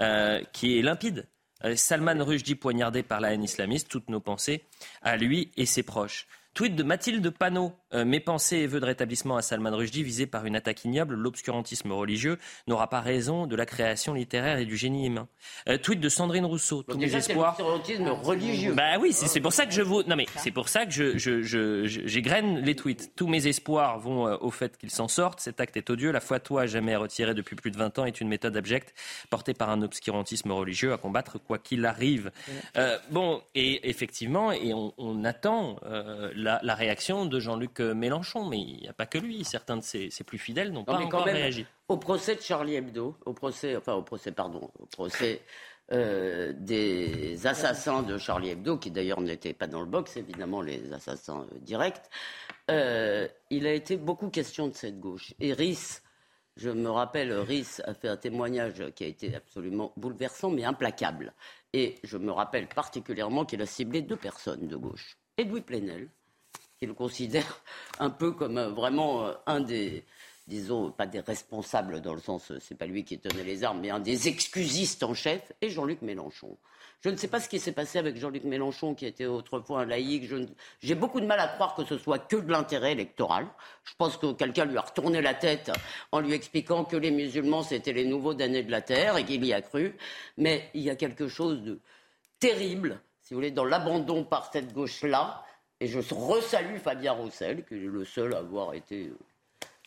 [0.00, 1.28] euh, qui est limpide.
[1.64, 4.64] Euh, Salman Rushdie poignardé par la haine islamiste, toutes nos pensées
[5.02, 6.26] à lui et ses proches.
[6.54, 7.72] Tweet de Mathilde Panot.
[7.92, 11.14] Euh, mes pensées et vœux de rétablissement à Salman Rushdie visés par une attaque ignoble.
[11.16, 15.26] L'obscurantisme religieux n'aura pas raison de la création littéraire et du génie humain.
[15.68, 16.84] Euh, tweet de Sandrine Rousseau.
[16.84, 17.56] tous mes espoirs.
[17.58, 18.74] L'obscurantisme religieux.
[18.74, 20.02] Bah oui, c'est pour ça que je vous.
[20.04, 21.16] Non mais c'est pour ça que je,
[22.06, 23.12] j'égrène les tweets.
[23.16, 25.40] Tous mes espoirs vont euh, au fait qu'il s'en sorte.
[25.40, 26.12] Cet acte est odieux.
[26.12, 28.94] La foi toi jamais retirée depuis plus de 20 ans est une méthode abjecte
[29.30, 32.30] portée par un obscurantisme religieux à combattre quoi qu'il arrive.
[33.10, 35.76] bon et effectivement et on, on attend
[36.42, 39.44] la, réaction de Jean-Luc Mélenchon, mais il n'y a pas que lui.
[39.44, 41.66] Certains de ses, plus fidèles n'ont pas encore réagi.
[41.88, 45.42] Au procès de Charlie Hebdo, au procès, enfin au procès, pardon, au procès
[45.92, 50.92] euh, des assassins de Charlie Hebdo, qui d'ailleurs n'étaient pas dans le box, évidemment, les
[50.92, 52.08] assassins euh, directs,
[52.70, 55.34] euh, il a été beaucoup question de cette gauche.
[55.40, 56.00] Et Rhys,
[56.56, 61.34] je me rappelle, Rhys a fait un témoignage qui a été absolument bouleversant, mais implacable.
[61.72, 65.18] Et je me rappelle particulièrement qu'il a ciblé deux personnes de gauche.
[65.38, 66.08] Edoui Plenel,
[66.80, 67.62] qu'il considère
[67.98, 70.04] un peu comme vraiment un des,
[70.46, 73.90] disons, pas des responsables dans le sens, c'est pas lui qui tenait les armes, mais
[73.90, 76.56] un des excusistes en chef, et Jean-Luc Mélenchon.
[77.02, 79.84] Je ne sais pas ce qui s'est passé avec Jean-Luc Mélenchon, qui était autrefois un
[79.86, 80.30] laïc.
[80.82, 83.46] J'ai beaucoup de mal à croire que ce soit que de l'intérêt électoral.
[83.84, 85.70] Je pense que quelqu'un lui a retourné la tête
[86.12, 89.42] en lui expliquant que les musulmans, c'était les nouveaux damnés de la terre et qu'il
[89.46, 89.96] y a cru.
[90.36, 91.80] Mais il y a quelque chose de
[92.38, 95.42] terrible, si vous voulez, dans l'abandon par cette gauche-là.
[95.80, 99.10] Et je resalue Fabien Roussel, qui est le seul à avoir été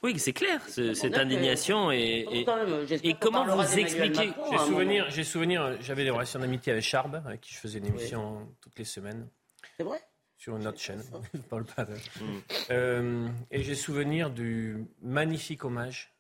[0.04, 1.90] oui, c'est clair, cette indignation.
[1.90, 7.24] Et, et, comment vous expliquez J'ai souvenir, j'ai souvenir, j'avais des relations d'amitié avec Charb,
[7.26, 9.30] avec qui je faisais une émission toutes les semaines.
[9.78, 10.02] C'est vrai?
[10.38, 11.02] Sur une autre chaîne.
[11.34, 11.94] je parle pas de...
[11.94, 12.42] Mm.
[12.72, 16.14] Euh, et j'ai souvenir du magnifique hommage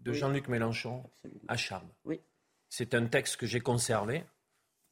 [0.00, 1.02] de Jean-Luc Mélenchon
[1.48, 1.88] à Charb.
[2.04, 2.20] Oui.
[2.68, 4.24] C'est un texte que j'ai conservé,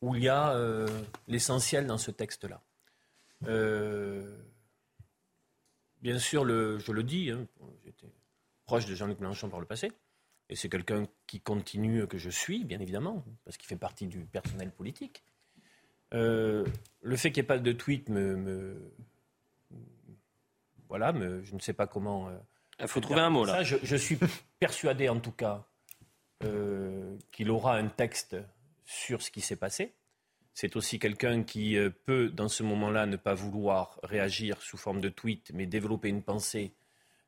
[0.01, 0.89] où il y a euh,
[1.27, 2.63] l'essentiel dans ce texte-là.
[3.47, 4.37] Euh,
[6.03, 7.47] bien sûr, le, je le dis, hein,
[7.85, 8.07] j'étais
[8.67, 9.93] proche de Jean-Luc Mélenchon par le passé,
[10.49, 14.25] et c'est quelqu'un qui continue, que je suis, bien évidemment, parce qu'il fait partie du
[14.25, 15.23] personnel politique.
[16.15, 16.65] Euh,
[17.03, 18.93] le fait qu'il n'y ait pas de tweet me.
[20.89, 22.29] voilà, je ne sais pas comment.
[22.29, 22.39] Euh,
[22.81, 23.63] Il faut trouver un mot là.
[23.63, 24.19] je, suis
[24.59, 25.67] persuadé en tout cas
[26.45, 28.37] euh, qu'il aura un texte
[28.85, 29.93] sur ce qui s'est passé.
[30.61, 35.01] C'est aussi quelqu'un qui euh, peut, dans ce moment-là, ne pas vouloir réagir sous forme
[35.01, 36.75] de tweet, mais développer une pensée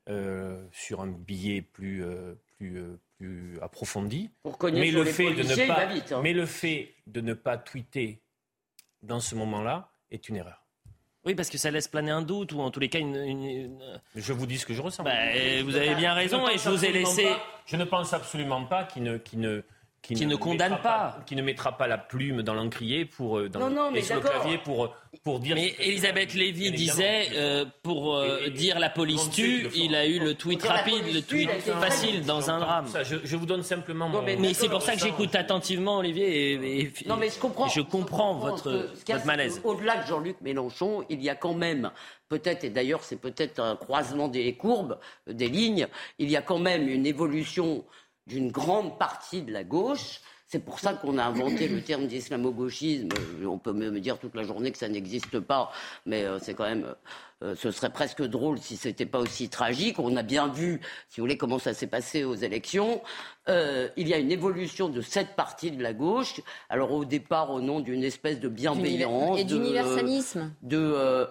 [0.09, 2.83] euh, sur un billet plus, euh, plus,
[3.17, 4.31] plus approfondi.
[4.73, 6.21] mais, le fait de ne pas, hein.
[6.21, 8.21] mais le fait de ne pas tweeter
[9.01, 10.65] dans ce moment-là est une erreur.
[11.23, 13.79] Oui, parce que ça laisse planer un doute ou en tous les cas une.
[14.13, 15.03] Je vous dis ce que je ressens.
[15.03, 15.15] Bah,
[15.63, 17.29] vous avez bien raison et je vous ai laissé.
[17.65, 19.63] je ne pense absolument pas qu'il ne, ne,
[20.01, 21.19] qui, ne, condamne pas.
[21.25, 24.93] qui ne mettra pas la plume dans l'encrier pour euh, dans non, le clavier pour
[25.23, 25.55] pour dire.
[25.55, 30.33] Mais Elisabeth Lévy disait euh, pour euh, dire la police tue, il a eu le
[30.33, 32.87] tweet rapide, le tweet facile dans un drame.
[33.03, 34.09] je, vous donne simplement.
[34.23, 37.67] mais, c'est pour ça que j'écoute attentivement Olivier et, non mais je comprends.
[37.67, 39.61] Je comprends votre, votre malaise.
[39.63, 41.91] Au-delà de Jean-Luc Mélenchon, il y a quand même
[42.27, 45.87] peut-être, et d'ailleurs c'est peut-être un croisement des courbes, des lignes,
[46.17, 47.83] il y a quand même une évolution
[48.27, 50.21] d'une grande partie de la gauche.
[50.51, 53.07] C'est pour ça qu'on a inventé le terme d'islamo-gauchisme.
[53.47, 55.71] On peut me dire toute la journée que ça n'existe pas,
[56.05, 56.93] mais euh, c'est quand même,
[57.41, 59.97] euh, ce serait presque drôle si ce n'était pas aussi tragique.
[59.97, 63.01] On a bien vu, si vous voulez, comment ça s'est passé aux élections.
[63.47, 66.41] Euh, il y a une évolution de cette partie de la gauche.
[66.67, 71.27] Alors au départ, au nom d'une espèce de bienveillance et d'universalisme, de,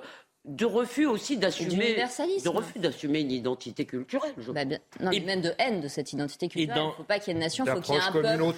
[0.47, 1.97] de refus aussi d'assumer
[2.43, 4.33] de refus d'assumer une identité culturelle.
[4.39, 4.65] Je bah,
[4.99, 6.83] non, et même de haine de cette identité culturelle.
[6.83, 8.11] Il ne faut pas qu'il y ait une nation, il faut qu'il y ait un
[8.11, 8.53] peuple, faut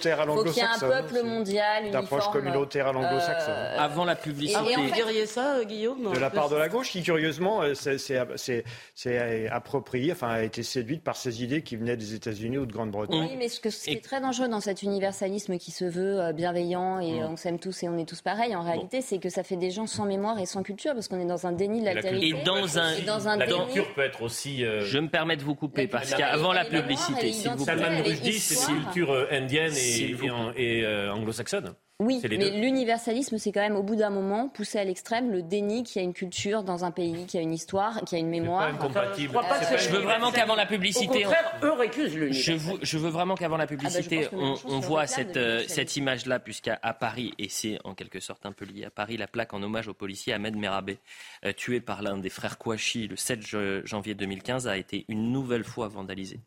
[0.45, 3.53] qu'il y ait un peuple mondial, d'approche communautaire à l'anglo-saxonne.
[3.53, 4.71] Euh, Avant la publicité.
[4.71, 7.73] Et, vous diriez ça, euh, Guillaume De la part de la gauche, qui curieusement euh,
[7.75, 12.71] c'est approprié, enfin a été séduite par ces idées qui venaient des États-Unis ou de
[12.71, 13.27] Grande-Bretagne.
[13.29, 16.31] Oui, mais ce, que, ce qui est très dangereux dans cet universalisme qui se veut
[16.31, 17.25] bienveillant et mm.
[17.25, 19.69] on s'aime tous et on est tous pareils, en réalité, c'est que ça fait des
[19.69, 21.72] gens sans mémoire et sans culture parce qu'on est dans un déni
[22.21, 24.63] et dans un, dans un la culture peut être aussi.
[24.65, 27.77] Euh, je me permets de vous couper parce qu'avant la publicité, s'il vous plaît.
[27.77, 30.15] Salman Rushdie, c'est une culture euh, indienne et,
[30.55, 31.73] et euh, anglo-saxonne.
[32.03, 35.83] Oui, mais l'universalisme, c'est quand même au bout d'un moment poussé à l'extrême le déni
[35.83, 38.21] qu'il y a une culture dans un pays, qu'il y a une histoire, qu'il y
[38.21, 38.67] a une mémoire.
[38.67, 39.33] Pas incompatible.
[39.77, 43.35] je veux vraiment qu'avant la publicité, Au contraire, eux récusent le je, je veux vraiment
[43.35, 47.79] qu'avant la publicité, ah bah, on, voit cette, euh, cette image-là, puisqu'à Paris, et c'est
[47.83, 50.55] en quelque sorte un peu lié à Paris, la plaque en hommage au policier Ahmed
[50.55, 50.99] Merabé,
[51.45, 55.63] euh, tué par l'un des frères Kouachi le 7 janvier 2015, a été une nouvelle
[55.63, 56.39] fois vandalisée.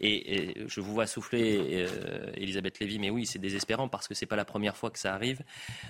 [0.00, 4.24] Et, je vous vois souffler, euh, Elisabeth Lévy, mais oui, c'est désespérant parce que ce
[4.24, 5.42] n'est pas la première fois que ça arrive.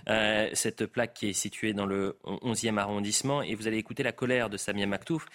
[0.08, 4.12] Euh, cette plaque qui est située dans le 11e arrondissement, et vous allez écouter la
[4.12, 5.26] colère de Samia Maktouf.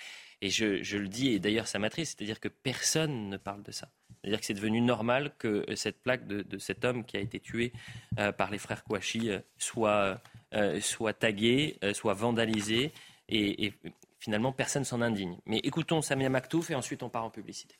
[0.41, 3.89] Et je, le dis, et d'ailleurs ça m'attriste, c'est-à-dire que personne ne parle de ça.
[4.21, 7.73] C'est-à-dire que c'est devenu normal que cette plaque de, cet homme qui a été tué
[8.19, 10.21] euh, par les frères Kouachi soit,
[11.19, 12.91] taguée, soit vandalisée,
[13.29, 13.73] et, et
[14.19, 15.37] finalement personne s'en indigne.
[15.45, 17.75] Mais écoutons Samia Maktouf et ensuite on part en publicité.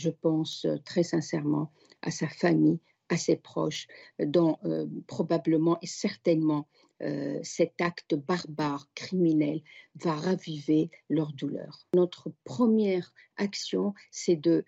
[0.00, 3.86] Je pense euh, très sincèrement à sa famille, à ses proches,
[4.18, 6.66] dont euh, probablement et certainement
[7.02, 9.60] euh, cet acte barbare, criminel,
[9.96, 11.86] va raviver leur douleur.
[11.94, 14.64] Notre première action, c'est de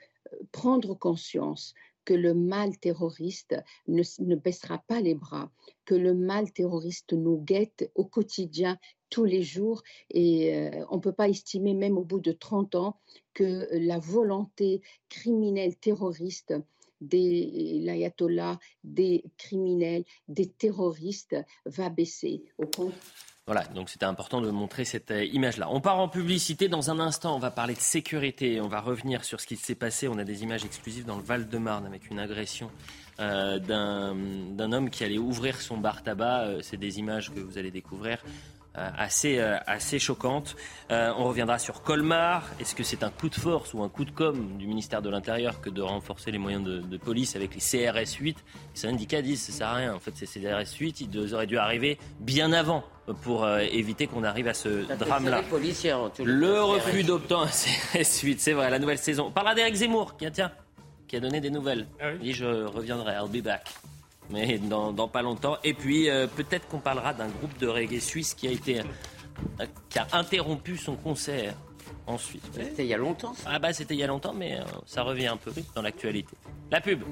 [0.50, 1.72] prendre conscience
[2.04, 5.50] que le mal terroriste ne, ne baissera pas les bras,
[5.84, 8.78] que le mal terroriste nous guette au quotidien
[9.10, 12.74] tous les jours et euh, on ne peut pas estimer même au bout de 30
[12.76, 12.96] ans
[13.34, 16.54] que la volonté criminelle terroriste
[17.02, 21.36] des l'ayatollah, des criminels, des terroristes
[21.66, 22.44] va baisser.
[23.46, 25.66] Voilà, donc c'était important de montrer cette euh, image-là.
[25.68, 29.24] On part en publicité dans un instant, on va parler de sécurité, on va revenir
[29.24, 30.06] sur ce qui s'est passé.
[30.06, 32.70] On a des images exclusives dans le Val-de-Marne avec une agression
[33.18, 36.42] euh, d'un homme qui allait ouvrir son bar tabac.
[36.42, 38.22] Euh, c'est des images que vous allez découvrir.
[38.78, 40.56] Euh, assez, euh, assez choquante.
[40.90, 42.48] Euh, on reviendra sur Colmar.
[42.58, 45.10] Est-ce que c'est un coup de force ou un coup de com du ministère de
[45.10, 48.38] l'Intérieur que de renforcer les moyens de, police avec les CRS 8
[48.72, 49.94] C'est un 10, ça sert à rien.
[49.94, 52.82] En fait, ces CRS 8, ils auraient dû arriver bien avant
[53.22, 55.42] pour éviter qu'on arrive à ce drame-là.
[56.24, 59.26] Le refus d'optant CRS 8, c'est vrai, la nouvelle saison.
[59.26, 60.52] On parlera d'Éric Zemmour, qui, tiens,
[61.08, 61.86] qui a donné des nouvelles.
[62.00, 63.66] Ah Et je reviendrai, I'll be back
[64.30, 65.56] mais dans, pas longtemps.
[65.64, 69.66] Et puis euh, peut-être qu'on parlera d'un groupe de reggae suisse qui a été euh,
[69.88, 71.54] qui a interrompu son concert
[72.06, 72.44] ensuite.
[72.52, 73.34] C'était il y a longtemps.
[73.46, 76.36] Ah bah c'était il y a longtemps, mais euh, ça revient un peu dans l'actualité.
[76.70, 77.02] La pub.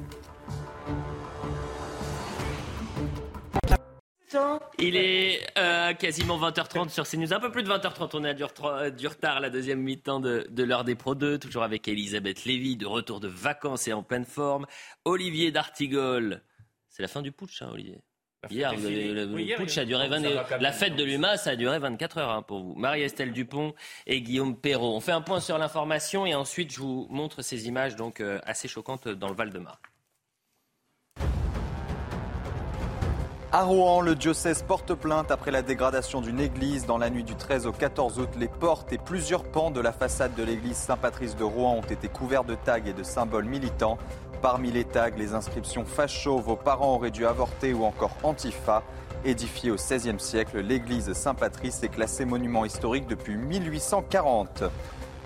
[4.79, 5.40] Il est
[5.99, 8.11] quasiment 20h30 sur CNews, un peu plus de 20h30.
[8.14, 8.44] On a du,
[8.96, 12.77] du retard la deuxième mi-temps de, de l'heure des Pro 2, toujours avec Elisabeth Lévy,
[12.77, 14.66] de retour de vacances et en pleine forme.
[15.05, 16.42] Olivier D'Artigol,
[17.01, 17.99] c'est la fin du putsch, hein, Olivier.
[18.51, 22.31] Hier, le, putsch a duré 20, la fête de l'UMA, ça a duré 24 heures
[22.31, 22.75] hein, pour vous.
[22.75, 23.73] Marie-Estelle Dupont
[24.07, 24.95] et Guillaume Perrault.
[24.95, 28.39] On fait un point sur l'information et ensuite je vous montre ces images donc euh,
[28.45, 29.79] assez choquantes dans le Val-de-Marne.
[33.53, 36.85] À Rouen, le diocèse porte plainte après la dégradation d'une église.
[36.85, 39.93] Dans la nuit du 13 au 14 août, les portes et plusieurs pans de la
[39.93, 43.97] façade de l'église Saint-Patrice de Rouen ont été couverts de tags et de symboles militants.
[44.42, 48.83] Parmi les tags, les inscriptions facho, vos parents auraient dû avorter ou encore Antifa.
[49.22, 54.62] Édifiée au XVIe siècle, l'église Saint-Patrice est classée monument historique depuis 1840.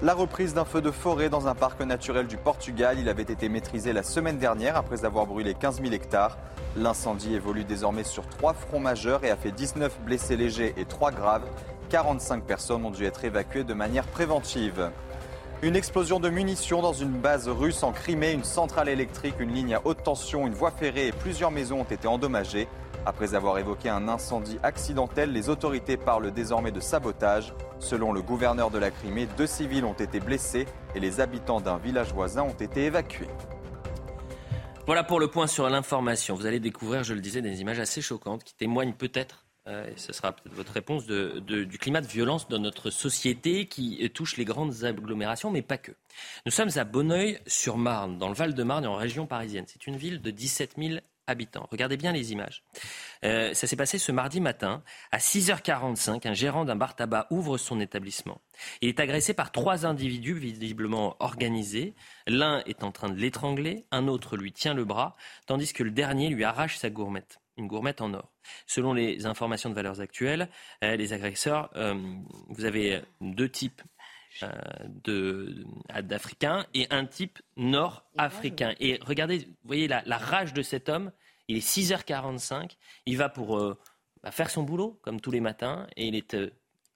[0.03, 3.49] La reprise d'un feu de forêt dans un parc naturel du Portugal, il avait été
[3.49, 6.37] maîtrisé la semaine dernière après avoir brûlé 15 000 hectares.
[6.77, 11.13] L'incendie évolue désormais sur trois fronts majeurs et a fait 19 blessés légers et 3
[11.13, 11.45] graves.
[11.91, 14.91] 45 personnes ont dû être évacuées de manière préventive.
[15.65, 19.75] Une explosion de munitions dans une base russe en Crimée, une centrale électrique, une ligne
[19.75, 22.69] à haute tension, une voie ferrée et plusieurs maisons ont été endommagées.
[23.07, 27.55] Après avoir évoqué un incendie accidentel, les autorités parlent désormais de sabotage.
[27.79, 31.79] Selon le gouverneur de la Crimée, deux civils ont été blessés et les habitants d'un
[31.79, 33.31] village voisin ont été évacués.
[34.85, 36.35] Voilà pour le point sur l'information.
[36.35, 40.13] Vous allez découvrir, je le disais, des images assez choquantes qui témoignent peut-être euh, ce
[40.13, 44.85] sera peut-être votre réponse, du climat de violence dans notre société qui touche les grandes
[44.85, 45.93] agglomérations, mais pas que.
[46.45, 49.65] Nous sommes à Bonneuil-sur-Marne, dans le Val-de-Marne en région parisienne.
[49.67, 51.67] C'est une ville de 17 000 habitants.
[51.71, 52.65] Regardez bien les images.
[53.25, 54.83] Euh, ça s'est passé ce mardi matin.
[55.11, 58.41] À 6h45, un gérant d'un bar tabac ouvre son établissement.
[58.81, 61.95] Il est agressé par trois individus visiblement organisés.
[62.27, 65.91] L'un est en train de l'étrangler, un autre lui tient le bras, tandis que le
[65.91, 68.33] dernier lui arrache sa gourmette une gourmette en or.
[68.67, 70.49] Selon les informations de valeurs actuelles,
[70.83, 71.95] euh, les agresseurs, euh,
[72.49, 73.83] vous avez deux types
[74.43, 74.51] euh,
[76.03, 78.75] d'Africains et un type nord-africain.
[78.81, 81.13] Et regardez, vous voyez la, rage de cet homme.
[81.49, 82.77] Il est 6h45.
[83.07, 83.59] Il va pour
[84.23, 86.37] bah, faire son boulot, comme tous les matins, et il est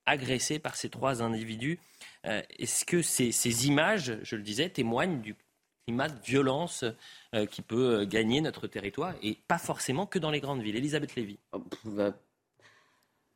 [0.07, 1.79] agressé par ces trois individus.
[2.25, 5.37] Est-ce que ces images, je le disais, témoignent du
[5.87, 6.85] climat de violence
[7.47, 10.77] qui peut euh, gagner notre territoire et pas forcément que dans les grandes villes.
[10.77, 11.39] Elisabeth Lévy.
[11.53, 12.13] Oh, bah,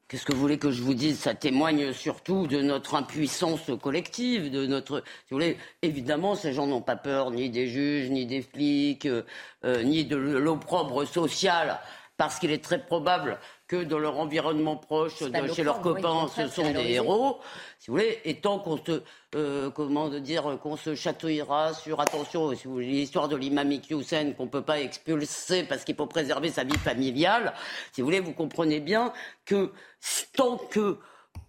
[0.09, 1.19] qu'est-ce que vous voulez que je vous dise?
[1.19, 5.01] Ça témoigne surtout de notre impuissance collective, de notre.
[5.31, 9.83] Vous voulez, évidemment, ces gens n'ont pas peur ni des juges, ni des flics, euh,
[9.83, 11.79] ni de l'opprobre social,
[12.23, 15.15] parce qu'il est très probable que dans leur environnement proche,
[15.57, 17.41] chez leurs copains, ce sont des héros,
[17.81, 19.03] si vous voulez, et tant qu'on se,
[19.35, 24.35] euh, comment dire, qu'on se chatouillera sur, attention, si vous voulez, l'histoire de l'imam Hussein
[24.35, 27.55] qu'on peut pas expulser parce qu'il faut préserver sa vie familiale,
[27.91, 29.13] si vous voulez, vous comprenez bien
[29.45, 29.73] que
[30.37, 30.99] tant que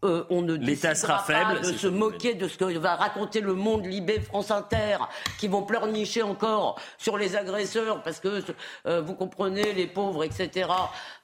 [0.03, 1.61] euh, on ne L'État sera faible.
[1.61, 4.97] de se moquer de ce que va raconter le monde Libé France Inter,
[5.39, 8.43] qui vont pleurnicher encore sur les agresseurs parce que
[8.85, 10.69] euh, vous comprenez les pauvres, etc.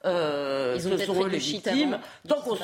[0.05, 1.99] Euh, ce sont eux les victimes.
[2.27, 2.55] Tant qu'on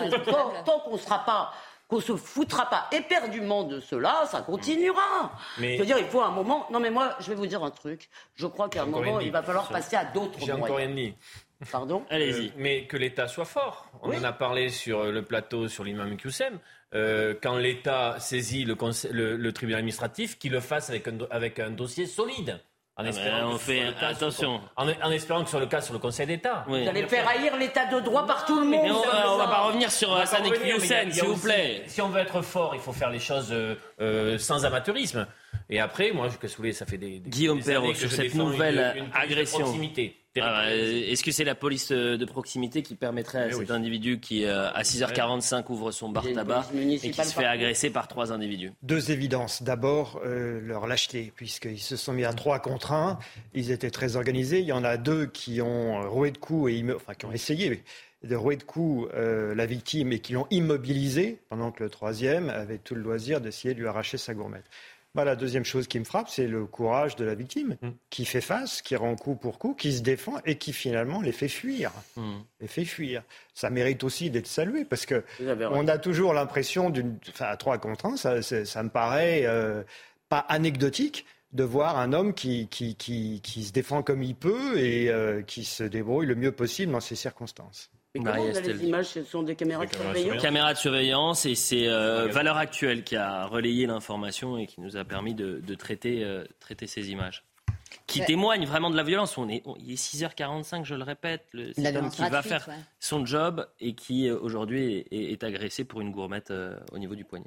[0.93, 1.51] ne sera pas
[1.88, 5.31] qu'on se foutra pas éperdument de cela, ça continuera.
[5.60, 5.75] Mais...
[5.75, 6.65] Je veux dire, il faut un moment.
[6.71, 8.10] Non, mais moi, je vais vous dire un truc.
[8.34, 10.58] Je crois qu'à un moment, il va falloir passer à d'autres moyens.
[10.58, 11.13] J'ai encore rien dit.
[11.71, 12.47] Pardon Allez-y.
[12.47, 13.89] Euh, mais que l'État soit fort.
[14.01, 16.60] On en a parlé sur le plateau sur l'imam Qsem.
[16.93, 18.75] Euh, quand l'État saisit le,
[19.36, 22.60] le, tribunal administratif, qu'il le fasse avec un, avec un dossier solide.
[22.97, 24.62] En ah, espérant on fait attention.
[24.78, 26.63] en, espérant que sur le cas sur le Conseil d'État.
[26.65, 28.89] Vous allez faire haïr l'état de droit par tout le monde.
[28.89, 31.84] on, ne va pas revenir sur Hassan Hussein, s'il vous plaît.
[31.88, 35.28] Si on veut être fort, il faut faire les choses euh, euh, sans amateurisme.
[35.70, 39.74] Et après, moi, je que ça fait des, des Guillaume Perrault sur cette nouvelle agression.
[40.36, 44.69] Est-ce que c'est la police euh, de proximité qui permettrait à cet individu qui, euh,
[44.71, 48.71] à 6h45, ouvre son bar tabac et qui se fait agresser par trois individus?
[48.83, 49.63] Deux évidences.
[49.63, 53.17] D'abord, euh, leur lâcheté, puisqu'ils se sont mis à trois contre un.
[53.53, 54.59] Ils étaient très organisés.
[54.59, 57.83] Il y en a deux qui ont roué de coups, et enfin, qui ont essayé
[58.23, 62.79] de rouer de coups la victime et qui l'ont immobilisé, pendant que le troisième avait
[62.79, 64.65] tout le loisir d'essayer de lui arracher sa gourmette.
[65.16, 67.89] Bah, la deuxième chose qui me frappe, c'est le courage de la victime, mm.
[68.09, 71.32] qui fait face, qui rend coup pour coup, qui se défend et qui finalement les
[71.32, 71.91] fait fuir.
[72.18, 72.39] Mm.
[72.59, 73.24] Les fait fuir.
[73.53, 75.24] Ça mérite aussi d'être salué parce que
[75.72, 79.84] on a toujours l'impression d'une, enfin, à trois contre un, ça, me paraît euh,
[80.28, 85.09] pas anecdotique de voir un homme qui, qui, qui, se défend comme il peut et
[85.09, 87.89] euh, qui se débrouille le mieux possible dans ces circonstances.
[88.16, 89.05] Mais les images?
[89.07, 93.16] Ce sont des caméras de surveillance Caméras de surveillance et c'est euh, Valeur Actuelle qui
[93.16, 97.43] a relayé l'information et qui nous a permis de, traiter, euh, traiter ces images.
[98.07, 99.38] Qui témoignent vraiment de la violence.
[99.38, 101.45] On est, il est 6h45, je le répète.
[101.53, 102.68] Le, cet homme qui va faire
[102.99, 106.53] son job et qui euh, aujourd'hui est, est, agressé pour une gourmette
[106.91, 107.45] au niveau du poignet.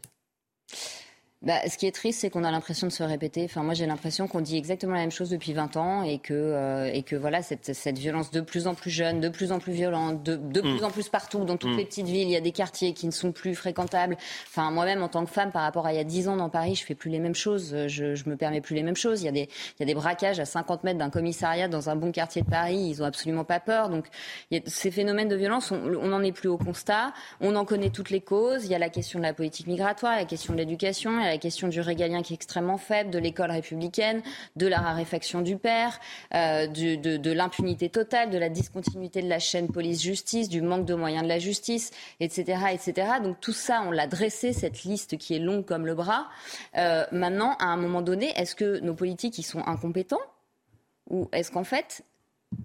[1.41, 3.45] Bah, ce qui est triste, c'est qu'on a l'impression de se répéter.
[3.45, 6.35] Enfin, moi, j'ai l'impression qu'on dit exactement la même chose depuis 20 ans et que,
[6.35, 9.61] euh, et que voilà, cette, cette, violence de plus en plus jeune, de plus en
[9.61, 10.85] plus violente, de, de plus mm.
[10.85, 11.77] en plus partout, dans toutes mm.
[11.77, 14.17] les petites villes, il y a des quartiers qui ne sont plus fréquentables.
[14.49, 16.49] Enfin, moi-même, en tant que femme, par rapport à il y a 10 ans dans
[16.49, 17.87] Paris, je fais plus les mêmes choses.
[17.87, 19.23] Je, je me permets plus les mêmes choses.
[19.23, 21.89] Il y a des, il y a des braquages à 50 mètres d'un commissariat dans
[21.89, 22.79] un bon quartier de Paris.
[22.91, 23.91] Ils ont absolument pas peur.
[23.91, 24.07] Donc,
[24.51, 27.13] il y a ces phénomènes de violence, on n'en est plus au constat.
[27.41, 28.65] On en connaît toutes les causes.
[28.65, 31.69] Il y a la question de la politique migratoire, la question de l'éducation la question
[31.69, 34.23] du régalien qui est extrêmement faible, de l'école républicaine,
[34.57, 35.99] de la raréfaction du père,
[36.35, 41.23] euh, de, l'impunité totale, de la discontinuité de la chaîne police-justice, du manque de moyens
[41.23, 43.13] de la justice, etc., etc.
[43.23, 46.29] Donc tout ça, on l'a dressé, cette liste qui est longue comme le bras.
[46.77, 50.19] Euh, maintenant, à un moment donné, est-ce que nos politiques, ils sont incompétents?
[51.11, 52.05] Ou est-ce qu'en fait,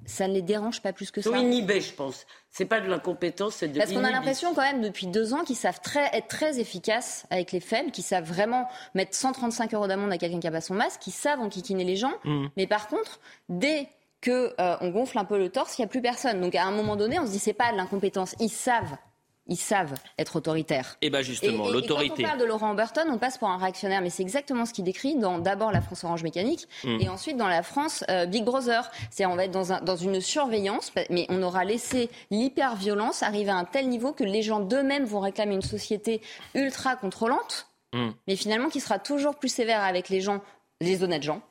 [0.05, 1.29] ça ne les dérange pas plus que ça.
[1.33, 2.25] Ils inhibés, je pense.
[2.49, 5.43] C'est pas de l'incompétence, c'est de Parce qu'on a l'impression quand même depuis deux ans
[5.43, 9.87] qu'ils savent très, être très efficaces avec les faibles, qu'ils savent vraiment mettre 135 euros
[9.87, 12.13] d'amende à quelqu'un qui a pas son masque, qu'ils savent enquiquiner les gens.
[12.23, 12.47] Mmh.
[12.57, 13.19] Mais par contre,
[13.49, 13.87] dès
[14.21, 16.41] que euh, on gonfle un peu le torse, il n'y a plus personne.
[16.41, 18.35] Donc à un moment donné, on se dit c'est pas de l'incompétence.
[18.39, 18.97] Ils savent
[19.47, 20.97] ils savent être autoritaires.
[21.01, 22.23] Et bien justement, l'autorité.
[22.23, 24.73] Quand on parle de Laurent Burton, on passe pour un réactionnaire, mais c'est exactement ce
[24.73, 26.97] qu'il décrit dans d'abord la France Orange Mécanique hmm.
[27.01, 28.89] et ensuite dans la France euh, Big Brother.
[29.11, 33.51] C'est on va être dans, un, dans une surveillance, mais on aura laissé l'hyper-violence arriver
[33.51, 36.21] à un tel niveau que les gens d'eux-mêmes vont réclamer une société
[36.55, 38.11] ultra contrôlante, hmm.
[38.27, 40.41] mais finalement qui sera toujours plus sévère avec les gens,
[40.79, 41.41] les honnêtes gens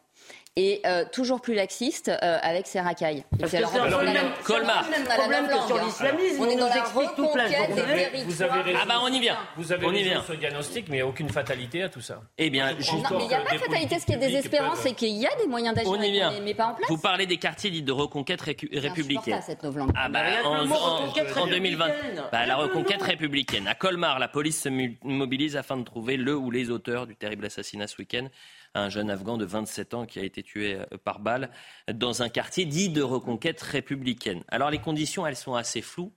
[0.56, 3.24] et euh, toujours plus laxiste euh, avec ses racailles.
[3.40, 4.86] Parce que c'est un problème, Colmar.
[5.16, 8.24] problème que sur l'islamisme, on, nous explique toute la journée.
[8.26, 8.78] Vous avez raison.
[8.82, 9.38] Ah bah on y vient.
[9.56, 10.22] Vous avez on y vient.
[10.22, 12.20] ce diagnostic, mais il n'y a aucune fatalité à tout ça.
[12.36, 12.92] Eh bien, je...
[12.92, 13.98] non, mais il n'y a pas de fatalité.
[13.98, 16.88] Ce qui est désespérant, c'est qu'il y a des moyens d'agir, mais pas en place.
[16.88, 19.40] Vous parlez des quartiers dits de reconquête républicaine.
[19.42, 19.60] cette
[19.96, 21.86] ah bah, en 2020,
[22.30, 23.66] bah, la reconquête républicaine.
[23.68, 24.68] À Colmar, la police se
[25.02, 28.28] mobilise afin de trouver le ou les auteurs du terrible assassinat ce week-end
[28.74, 31.50] un jeune Afghan de 27 ans qui a été tué euh, par balle
[31.92, 34.42] dans un quartier dit de reconquête républicaine.
[34.48, 36.12] Alors les conditions, elles sont assez floues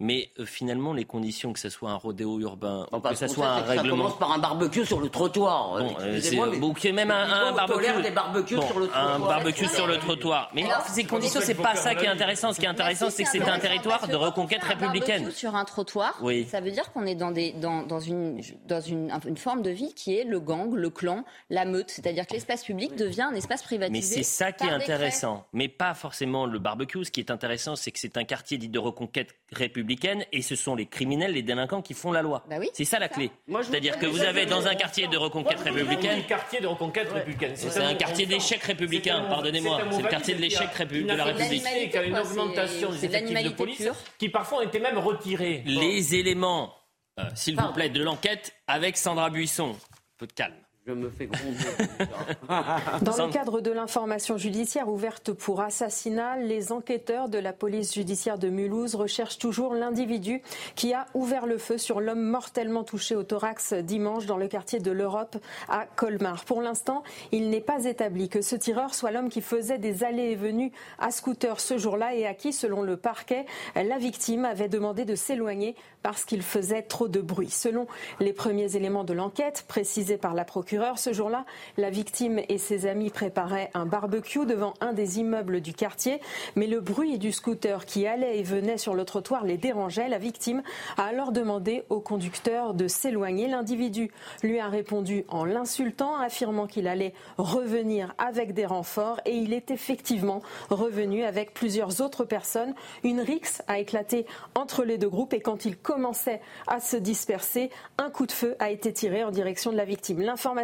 [0.00, 3.60] mais euh, finalement, les conditions, que ce soit un rodéo urbain, que ce soit un
[3.60, 3.84] règlement.
[3.84, 5.78] Ça commence par un barbecue sur le trottoir.
[5.78, 8.02] Bon, euh, c'est même un, un barbecue.
[8.02, 9.14] des barbecues sur le trottoir.
[9.14, 10.50] Un barbecue sur le trottoir.
[10.54, 12.52] Mais ces conditions, c'est pas ça qui est intéressant.
[12.52, 15.30] Ce qui est intéressant, c'est que c'est un territoire de reconquête républicaine.
[15.30, 16.46] Sur un trottoir, oui.
[16.50, 19.70] ça veut dire qu'on est dans, des, dans, dans, une, dans une, une, forme de
[19.70, 21.90] vie qui est le gang, le clan, la meute.
[21.90, 24.16] C'est-à-dire que l'espace public devient un espace privatisé.
[24.16, 25.46] Mais c'est ça qui est intéressant.
[25.52, 27.04] Mais pas forcément le barbecue.
[27.04, 29.89] Ce qui est intéressant, c'est que c'est un quartier dit de reconquête républicaine
[30.32, 32.44] et ce sont les criminels, les délinquants qui font la loi.
[32.48, 33.30] Bah c'est ça la clé.
[33.62, 36.22] C'est-à-dire que vous avez dans un quartier de reconquête républicaine.
[36.24, 37.52] quartier de reconquête républicaine.
[37.56, 39.80] C'est un quartier d'échec républicain, pardonnez-moi.
[39.90, 41.62] C'est le quartier de l'échec de la République.
[41.64, 43.88] Il y a une augmentation des effectifs de police
[44.18, 45.62] qui parfois ont été même retirés.
[45.66, 46.74] Les éléments,
[47.18, 49.70] euh, s'il vous plaît, de l'enquête avec Sandra Buisson.
[49.70, 50.54] Un peu de calme.
[50.94, 51.10] Me
[53.04, 58.38] Dans le cadre de l'information judiciaire ouverte pour assassinat, les enquêteurs de la police judiciaire
[58.38, 60.42] de Mulhouse recherchent toujours l'individu
[60.74, 64.78] qui a ouvert le feu sur l'homme mortellement touché au thorax dimanche dans le quartier
[64.78, 65.36] de l'Europe
[65.68, 66.44] à Colmar.
[66.44, 70.30] Pour l'instant, il n'est pas établi que ce tireur soit l'homme qui faisait des allées
[70.30, 74.68] et venues à scooter ce jour-là et à qui, selon le parquet, la victime avait
[74.68, 77.50] demandé de s'éloigner parce qu'il faisait trop de bruit.
[77.50, 77.86] Selon
[78.20, 81.44] les premiers éléments de l'enquête précisés par la procureure, Ce jour-là,
[81.76, 86.20] la victime et ses amis préparaient un barbecue devant un des immeubles du quartier,
[86.56, 90.08] mais le bruit du scooter qui allait et venait sur le trottoir les dérangeait.
[90.08, 90.62] La victime
[90.96, 93.46] a alors demandé au conducteur de s'éloigner.
[93.46, 94.10] L'individu
[94.42, 99.70] lui a répondu en l'insultant, affirmant qu'il allait revenir avec des renforts et il est
[99.70, 102.74] effectivement revenu avec plusieurs autres personnes.
[103.04, 104.24] Une rixe a éclaté
[104.54, 108.56] entre les deux groupes et quand il commençait à se disperser, un coup de feu
[108.60, 110.20] a été tiré en direction de la victime.
[110.20, 110.59] L'information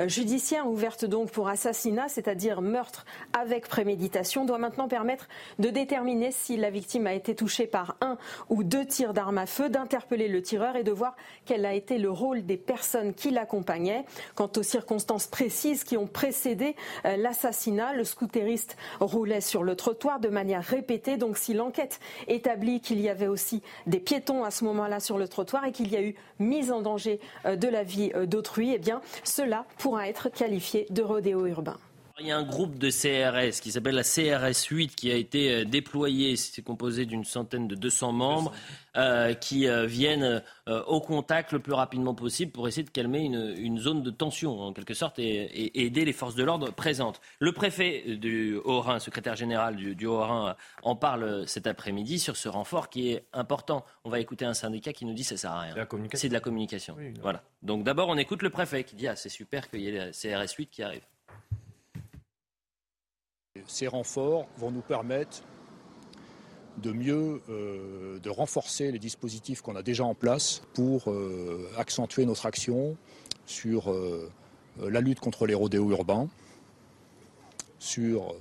[0.00, 3.04] euh, judiciaire ouverte donc pour assassinat, c'est-à-dire meurtre
[3.38, 5.28] avec préméditation, doit maintenant permettre
[5.58, 8.18] de déterminer si la victime a été touchée par un
[8.48, 11.98] ou deux tirs d'armes à feu, d'interpeller le tireur et de voir quel a été
[11.98, 14.04] le rôle des personnes qui l'accompagnaient.
[14.34, 20.20] Quant aux circonstances précises qui ont précédé euh, l'assassinat, le scooteriste roulait sur le trottoir
[20.20, 21.16] de manière répétée.
[21.16, 25.28] Donc si l'enquête établit qu'il y avait aussi des piétons à ce moment-là sur le
[25.28, 28.78] trottoir et qu'il y a eu mise en danger euh, de la vie d'autrui, eh
[28.78, 31.76] bien cela pourra être qualifié de rodéo urbain.
[32.20, 35.52] Il y a un groupe de CRS qui s'appelle la CRS 8 qui a été
[35.52, 36.34] euh, déployé.
[36.34, 38.52] C'est composé d'une centaine de 200 membres
[38.96, 43.78] euh, qui euh, viennent au contact le plus rapidement possible pour essayer de calmer une,
[43.78, 47.20] zone de tension en quelque sorte et, aider les forces de l'ordre présentes.
[47.38, 52.90] Le préfet du Haut-Rhin, secrétaire général du, Haut-Rhin, en parle cet après-midi sur ce renfort
[52.90, 53.84] qui est important.
[54.04, 55.74] On va écouter un syndicat qui nous dit que ça sert à rien.
[56.14, 56.96] C'est de la communication.
[57.22, 57.42] voilà.
[57.62, 60.10] Donc d'abord on écoute le préfet qui dit ah c'est super qu'il y ait la
[60.10, 61.02] CRS 8 qui arrive.
[63.66, 65.42] Ces renforts vont nous permettre
[66.82, 72.46] de mieux, euh, renforcer les dispositifs qu'on a déjà en place pour euh, accentuer notre
[72.46, 72.96] action
[73.46, 74.30] sur euh,
[74.80, 76.28] la lutte contre les rodéos urbains,
[77.78, 78.34] sur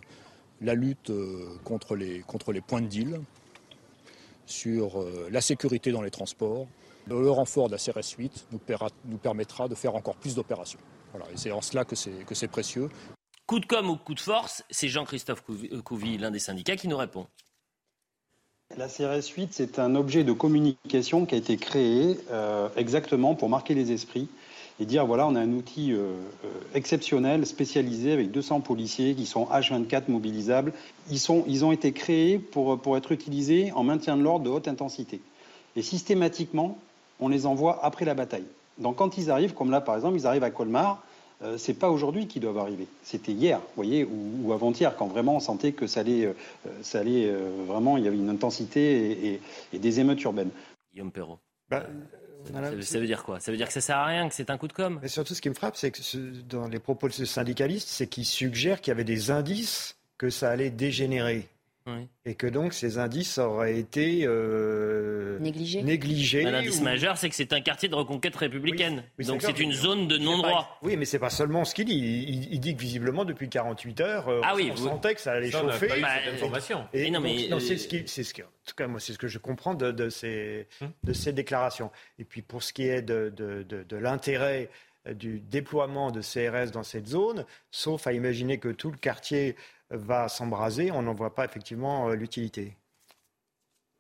[0.61, 1.11] la lutte
[1.63, 2.23] contre les,
[2.61, 3.21] points de deal,
[4.45, 6.67] sur la sécurité dans les transports.
[7.07, 10.79] Le renfort de la CRS 8 nous, permettra de faire encore plus d'opérations.
[11.31, 12.89] Et c'est en cela que c'est précieux.
[13.47, 15.41] Coup de com' ou coup de force, c'est Jean-Christophe
[15.85, 17.27] Couvi, l'un des syndicats, qui nous répond.
[18.75, 23.47] La CRS 8, c'est un objet de communication qui a été créé euh, exactement pour
[23.47, 24.27] marquer les esprits
[24.81, 26.11] et dire voilà, on a un outil euh,
[26.43, 30.73] euh, exceptionnel, spécialisé, avec 200 policiers qui sont H24 mobilisables.
[31.09, 34.49] Ils, sont, ils ont été créés pour, pour être utilisés en maintien de l'ordre de
[34.49, 35.21] haute intensité.
[35.77, 36.77] Et systématiquement,
[37.21, 38.47] on les envoie après la bataille.
[38.77, 41.01] Donc quand ils arrivent, comme là par exemple, ils arrivent à Colmar,
[41.43, 42.87] euh, c'est pas aujourd'hui qu'ils doivent arriver.
[43.03, 46.33] C'était hier, vous voyez, ou, avant-hier, quand vraiment on sentait que ça allait, euh,
[46.81, 49.39] ça allait euh, vraiment, il y avait une intensité
[49.73, 50.49] et, des émeutes urbaines.
[50.91, 51.39] Guillaume Perrault.
[51.69, 51.85] Bah,
[52.81, 53.39] ça, veut dire quoi?
[53.39, 54.99] Ça veut dire que ça sert à rien, que c'est un coup de com'?
[55.01, 56.01] Mais surtout, ce qui me frappe, c'est que
[56.47, 60.29] dans les propos de ce syndicaliste, c'est qu'il suggère qu'il y avait des indices que
[60.29, 61.47] ça allait dégénérer.
[62.25, 66.43] Et que donc ces indices auraient été euh, négligés.
[66.43, 69.03] L'indice majeur, c'est que c'est un quartier de reconquête républicaine.
[69.19, 70.79] donc c'est une zone de non-droit.
[70.81, 72.47] Oui, mais c'est pas seulement ce qu'il dit.
[72.51, 75.87] Il, dit que visiblement, depuis 48 heures, euh, ah on, sentait que ça allait chauffer.
[75.87, 76.87] Pas eu information.
[76.93, 79.17] Et, non, mais non, c'est ce qui, c'est ce en tout cas, moi, c'est ce
[79.17, 80.91] que je comprends de, de ces, hum.
[81.03, 81.89] de ces déclarations.
[82.19, 84.69] Et puis pour ce qui est de, de, de l'intérêt
[85.07, 89.55] euh, du déploiement de CRS dans cette zone, sauf à imaginer que tout le quartier
[89.89, 92.75] va s'embraser, on n'en voit pas effectivement euh, l'utilité.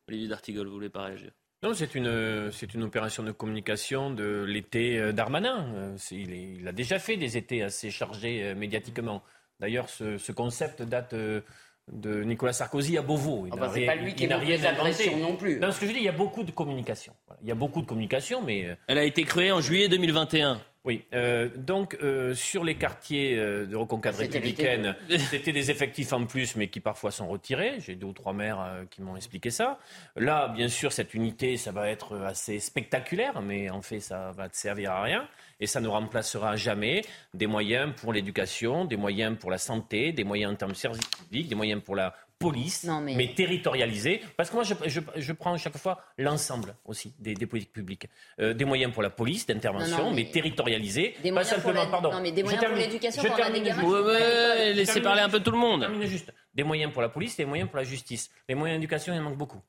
[0.09, 1.31] Olivier D'Artigol, vous voulez pas réagir?
[1.63, 5.73] Non, c'est une, c'est une opération de communication de l'été euh, d'Armanin.
[5.75, 9.23] Euh, il, il, a déjà fait des étés assez chargés médiatiquement.
[9.59, 13.47] D'ailleurs, ce, concept date de Nicolas Sarkozy à Beauvau.
[13.47, 15.59] Il ah bah, pas lui qui n'a rien inventé non plus.
[15.59, 17.13] Non, ce que je dis, il y a beaucoup de communication.
[17.41, 18.77] Il y a beaucoup de communication, mais...
[18.87, 20.61] Elle a été créée en juillet 2021.
[20.87, 24.95] Oui, euh, donc euh, sur les quartiers euh, de reconquête républicaine,
[25.29, 27.75] c'était des effectifs en plus, mais qui parfois sont retirés.
[27.79, 29.79] J'ai deux ou trois maires qui m'ont expliqué ça.
[30.15, 34.47] Là, bien sûr, cette unité, ça va être assez spectaculaire, mais en fait, ça va
[34.47, 35.27] te servir à rien.
[35.59, 37.01] Et ça ne remplacera jamais
[37.33, 41.05] des moyens pour l'éducation, des moyens pour la santé, des moyens en termes de services
[41.05, 43.15] publics, des moyens pour la police, mais...
[43.15, 43.33] mais...
[43.33, 44.21] territorialisée.
[44.35, 48.07] Parce que moi, je, je, je prends chaque fois l'ensemble aussi des, des, politiques publiques.
[48.39, 50.23] Euh, des moyens pour la police d'intervention, mais...
[50.23, 51.15] mais, territorialisés.
[51.23, 52.11] Des pas simplement, pardon.
[52.11, 55.57] Non, mais des moyens pour l'éducation, pour a des laissez parler un peu tout le
[55.57, 55.87] monde.
[56.03, 56.33] Juste.
[56.53, 58.31] Des moyens pour la police, des moyens pour la justice.
[58.49, 59.61] Les moyens d'éducation, il en manque beaucoup.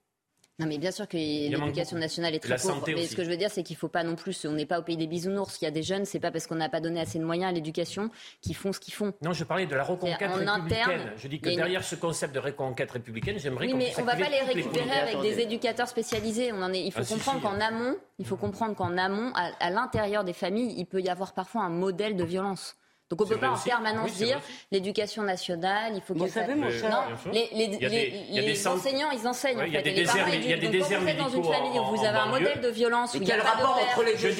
[0.61, 2.82] Non, mais bien sûr que l'éducation nationale est très pauvre.
[2.88, 4.44] Mais ce que je veux dire, c'est qu'il ne faut pas non plus.
[4.44, 5.59] On n'est pas au pays des bisounours.
[5.61, 7.50] Il y a des jeunes, c'est pas parce qu'on n'a pas donné assez de moyens
[7.50, 9.12] à l'éducation qu'ils font ce qu'ils font.
[9.22, 10.48] Non, je parlais de la reconquête républicaine.
[10.48, 13.66] Interne, je dis que derrière ce concept de reconquête républicaine, j'aimerais.
[13.66, 16.52] Oui, mais on ne va pas les récupérer avec des éducateurs spécialisés.
[16.52, 16.82] On en est.
[16.82, 20.74] Il faut ah, comprendre qu'en amont, il faut comprendre qu'en amont, à l'intérieur des familles,
[20.76, 22.77] il peut y avoir parfois un modèle de violence.
[23.11, 24.38] Donc on ne peut pas en permanence dire
[24.70, 29.26] l'éducation nationale, il faut qu'il Vous savez, mon cher, non, les, des- des enseignants, ils
[29.26, 31.00] enseignent Ouais, en il y a des déserts- il y a des Donc quand déserts
[31.00, 33.28] vous êtes dans une famille où vous avez un modèle de violence, où Mais il
[33.28, 34.34] y a de rapport entre les Je deux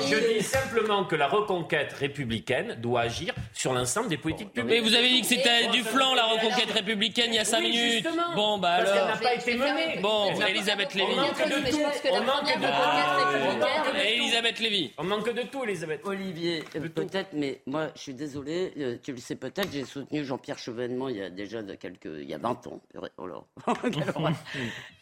[0.00, 4.70] je dis simplement que la reconquête républicaine doit agir sur l'ensemble des politiques publiques.
[4.74, 7.60] Mais vous avez dit que c'était du flanc la reconquête républicaine il y a 5
[7.60, 7.92] Oui, minutes.
[8.04, 8.34] justement.
[8.34, 9.14] Bon, bah Parce qu'elle alors.
[9.14, 9.98] n'a pas été menée.
[10.02, 11.14] Bon, Elisabeth On Lévy.
[11.16, 11.78] manque de tout.
[12.10, 13.96] On manque de tout.
[14.04, 14.92] Elisabeth Lévy.
[14.98, 16.00] On manque de tout, Elisabeth.
[16.04, 20.58] Olivier, peut-être, mais moi, je suis désolé, euh, tu le sais peut-être, j'ai soutenu Jean-Pierre
[20.58, 22.80] Chevènement il y a déjà de quelques, il y a 20 ans.
[23.16, 23.42] oh là.
[23.66, 24.32] Horreur.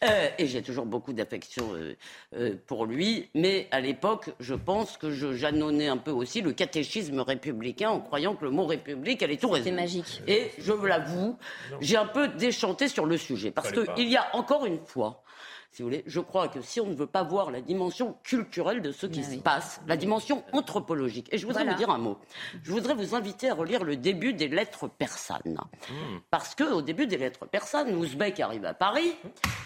[0.01, 1.93] Euh, et j'ai toujours beaucoup d'affection euh,
[2.33, 6.53] euh, pour lui, mais à l'époque, je pense que je jalonnais un peu aussi le
[6.53, 9.69] catéchisme républicain en croyant que le mot république allait tout résoudre.
[9.69, 10.21] C'est magique.
[10.25, 11.37] Et je vous l'avoue,
[11.81, 15.21] j'ai un peu déchanté sur le sujet parce qu'il y a encore une fois.
[15.71, 18.81] Si vous voulez, je crois que si on ne veut pas voir la dimension culturelle
[18.81, 21.77] de ce qui Ah se passe, la dimension anthropologique, et je voudrais Voilà.
[21.77, 22.17] vous dire un mot.
[22.63, 25.59] Je voudrais vous inviter à relire le début des lettres persanes.
[26.31, 29.13] Parce que au début des lettres persanes, Ouzbek arrive à Paris.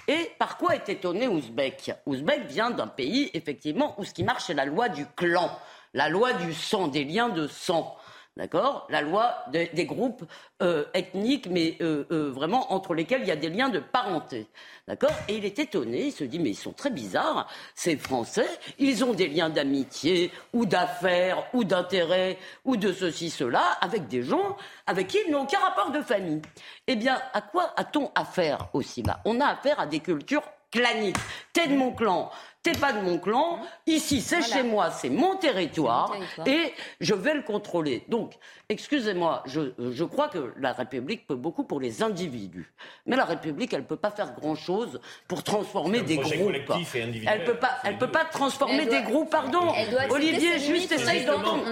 [0.10, 1.93] Et par quoi est étonné Ouzbek?
[2.06, 5.49] Ouzbek vient d'un pays, effectivement, où ce qui marche, c'est la loi du clan,
[5.93, 7.95] la loi du sang, des liens de sang.
[8.36, 8.88] D'accord?
[8.90, 10.24] La loi de- des groupes
[10.64, 14.48] euh, ethniques, mais euh, euh, vraiment entre lesquels il y a des liens de parenté.
[14.88, 15.12] D'accord?
[15.28, 18.48] Et il est étonné, il se dit, mais ils sont très bizarres, ces Français,
[18.80, 24.24] ils ont des liens d'amitié, ou d'affaires, ou d'intérêt, ou de ceci, cela, avec des
[24.24, 24.58] gens
[24.88, 26.42] avec qui ils n'ont aucun rapport de famille.
[26.88, 31.15] Eh bien, à quoi a-t-on affaire aussi là On a affaire à des cultures claniques.
[31.53, 32.32] T'es de mon clan,
[32.63, 34.55] t'es pas de mon clan, ici c'est Voilà.
[34.55, 36.47] chez moi, c'est mon territoire, C'est mon territoire.
[36.47, 38.03] et je vais le contrôler.
[38.07, 38.34] Donc,
[38.69, 42.74] excusez-moi, je, je crois que la République peut beaucoup pour les individus.
[43.05, 46.34] Mais la République, elle peut pas faire grand-chose pour transformer des groupes.
[46.34, 47.24] et.
[47.28, 49.71] Elle peut pas, elle peut pas transformer Elle doit- des groupes, pardon.
[50.09, 51.65] Olivier, juste essaye d'entendre.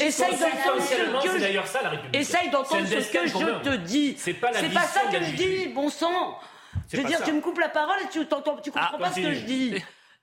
[0.00, 2.16] Essaye d'entendre ce que c'est je- d'ailleurs ça la République.
[2.20, 4.14] Essaye d'entendre ce que je te dis.
[4.18, 6.38] C'est pas ça que je dis, bon sang.
[6.90, 7.24] Je veux dire, ça.
[7.24, 9.44] tu me coupes la parole et tu t'entends, tu comprends Ah, pas ce que je
[9.44, 9.74] dis.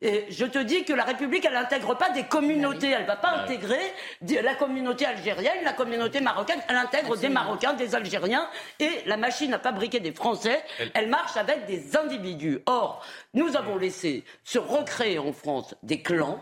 [0.01, 2.89] Et je te dis que la République, elle n'intègre pas des communautés.
[2.91, 3.81] Elle va pas intégrer
[4.21, 6.61] des- la communauté algérienne, la communauté marocaine.
[6.69, 8.47] Elle intègre des Marocains, des Algériens.
[8.79, 12.59] Et la machine à fabriquer des Français, elle marche avec des individus.
[12.65, 16.41] Or, nous avons laissé se recréer en France des clans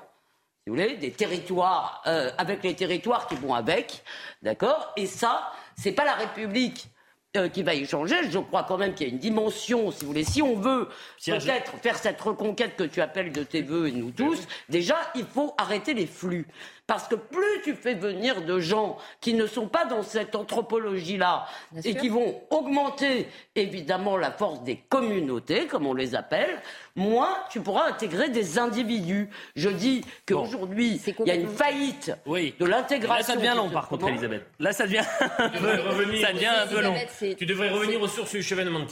[0.64, 4.03] si vous voulez, des territoires euh, avec les territoires qui vont avec,
[4.41, 4.91] d'accord?
[4.97, 6.89] Et ça, c'est pas la République
[7.36, 8.15] euh, qui va y changer.
[8.30, 10.88] Je crois quand même qu'il y a une dimension, si vous voulez, si on veut
[11.25, 15.25] peut-être faire cette reconquête que tu appelles de tes voeux et nous tous, déjà, il
[15.25, 16.47] faut arrêter les flux.
[16.88, 21.45] Parce que plus tu fais venir de gens qui ne sont pas dans cette anthropologie-là
[21.83, 21.99] et sûr.
[22.01, 26.61] qui vont augmenter évidemment la force des communautés, comme on les appelle,
[26.95, 29.29] moins tu pourras intégrer des individus.
[29.57, 32.55] Je dis qu'aujourd'hui, C'est il y a une faillite Oui.
[32.57, 33.17] de l'intégration.
[33.17, 34.45] Là, ça devient long, par contre, Comment Elisabeth.
[34.59, 35.03] Là, ça devient
[35.39, 36.95] un peu, revenir ça devient un peu long.
[37.38, 38.33] Tu devrais revenir aux sources.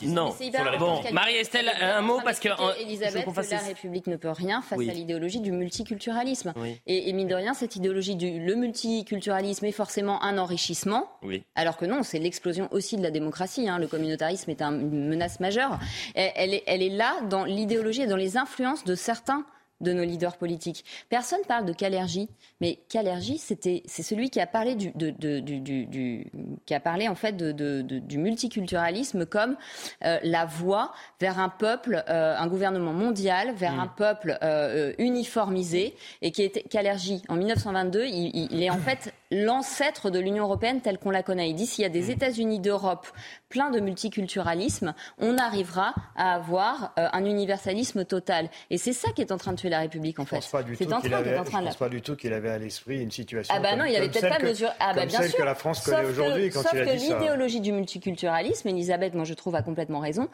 [0.03, 0.33] Non.
[0.33, 4.17] Sur la important Bon, Marie-Estelle, un mot, Non, parce que, euh, Elisabeth, la République ne
[4.17, 4.89] peut rien face Oui.
[4.89, 6.51] à l'idéologie du multiculturalisme.
[6.57, 6.79] Oui.
[6.87, 11.09] Et, et mine de rien, cette idéologie du le multiculturalisme est forcément un enrichissement.
[11.23, 11.43] Oui.
[11.55, 13.67] Alors que non, c'est l'explosion aussi de la démocratie.
[13.69, 13.77] hein.
[13.79, 15.79] Le communautarisme est un- une menace majeure.
[16.15, 19.45] Et Elle est, elle est là dans l'idéologie et dans les influences de certains
[19.82, 20.86] de nos leaders politiques.
[21.09, 22.30] Personne parle de Calergie,
[22.61, 26.32] mais Calergie, c'était, c'est celui qui a parlé du, de- de- du, du- du-
[26.65, 27.51] qui a parlé en fait de,
[27.82, 29.57] du multiculturalisme comme
[30.03, 33.80] euh, la voie vers un peuple, euh, un gouvernement mondial, vers Mm.
[33.80, 38.05] un peuple euh, uniformisé, et qui était Calergie en 1922.
[38.05, 39.13] Il, il- il est en fait
[39.43, 41.49] l'ancêtre de l'Union européenne telle qu'on la connaît.
[41.49, 43.07] Il dit s'il y a des États-Unis d'Europe
[43.49, 48.49] plein de multiculturalisme, on arrivera à avoir euh, un universalisme total.
[48.69, 50.36] Et c'est ça qui est en train de tuer la République, en fait.
[50.36, 53.79] je la pense pas du tout qu'il avait à l'esprit une situation ah bah comme,
[53.79, 54.71] non, il avait peut-être pas que, mesuré.
[54.79, 55.39] Ah bah bien celle sûr.
[55.39, 57.17] que la France Sauf connaît que- aujourd'hui quand sauf il a que dit ça.
[57.19, 60.27] l'idéologie du multiculturalisme, Elisabeth, moi je trouve a complètement raison.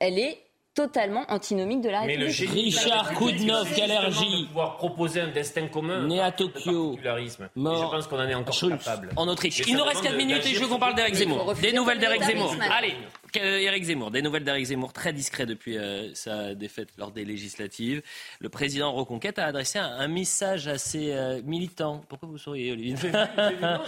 [0.00, 0.38] Elle est
[0.82, 2.48] totalement antinomique de la Mais le République.
[2.50, 6.06] génie Richard République, Koudnov, de pouvoir proposer un destin commun.
[6.06, 7.44] Né à Tokyo, particularisme.
[7.44, 9.10] Et mort je pense qu'on en est encore Schulz, capable.
[9.16, 9.62] en Autriche.
[9.66, 11.54] Il nous reste demande 4 de- minutes et je veux qu'on parle d'Éric Zemmour.
[11.60, 12.54] Des nouvelles le d'Éric Zemmour.
[12.76, 12.94] Allez,
[13.36, 18.02] Éric Zemmour, des nouvelles d'Éric Zemmour, très discret depuis euh, sa défaite lors des législatives.
[18.40, 22.02] Le président Reconquête a adressé un, un message assez euh, militant.
[22.08, 22.96] Pourquoi vous souriez, Olivier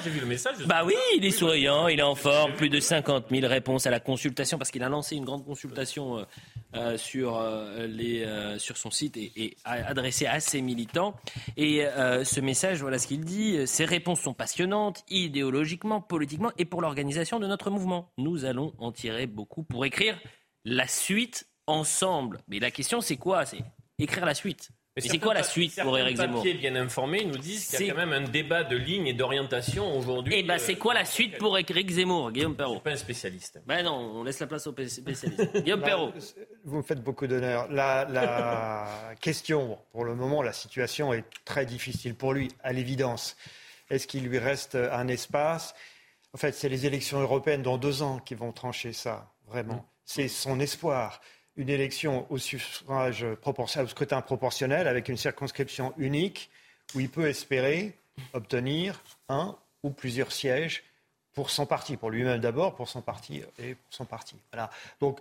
[0.04, 0.56] J'ai vu- le message.
[0.66, 2.52] Bah oui, il est souriant, il est en forme.
[2.54, 6.18] Plus de 50 000 réponses à la consultation parce qu'il a lancé une grande consultation
[6.18, 6.24] euh,
[6.76, 7.40] euh, sur,
[7.88, 8.26] les,
[8.58, 11.14] sur son site et, et a adressé à ses militants.
[11.56, 11.84] Et
[12.24, 13.66] ce message, voilà ce qu'il dit.
[13.66, 18.10] Ces réponses sont passionnantes, idéologiquement, politiquement et pour l'organisation de notre mouvement.
[18.18, 20.20] Nous allons en tirer beaucoup pour écrire
[20.64, 22.40] la suite ensemble.
[22.48, 23.46] Mais la question, c'est quoi?
[23.46, 23.62] C'est
[23.98, 24.70] écrire la suite.
[24.96, 26.42] Mais c'est quoi la suite pour Éric Zemmour?
[26.42, 29.12] papiers bien informés nous disent qu'il y a quand même un débat de ligne et
[29.12, 30.34] d'orientation aujourd'hui.
[30.36, 32.72] Eh ben, c'est quoi la suite pour Éric Zemmour, Guillaume Perrault?
[32.72, 33.62] Je suis pas un spécialiste.
[33.66, 35.56] Ben non, on laisse la place aux spécialistes.
[35.62, 36.12] Guillaume Perrault.
[36.64, 37.70] Vous me faites beaucoup d'honneur.
[37.70, 43.36] La, la question, pour le moment, la situation est très difficile pour lui, à l'évidence.
[43.90, 45.74] Est-ce qu'il lui reste un espace?
[46.32, 49.86] En fait, c'est les élections européennes dans deux ans qui vont trancher ça, vraiment.
[50.04, 51.20] C'est son espoir
[51.56, 56.50] une élection au suffrage proportionnel, au scrutin proportionnel avec une circonscription unique
[56.94, 57.94] où il peut espérer
[58.32, 60.84] obtenir un ou plusieurs sièges
[61.32, 64.36] pour son parti, pour lui-même d'abord, pour son parti et pour son parti.
[64.52, 64.70] Voilà.
[65.00, 65.20] Donc,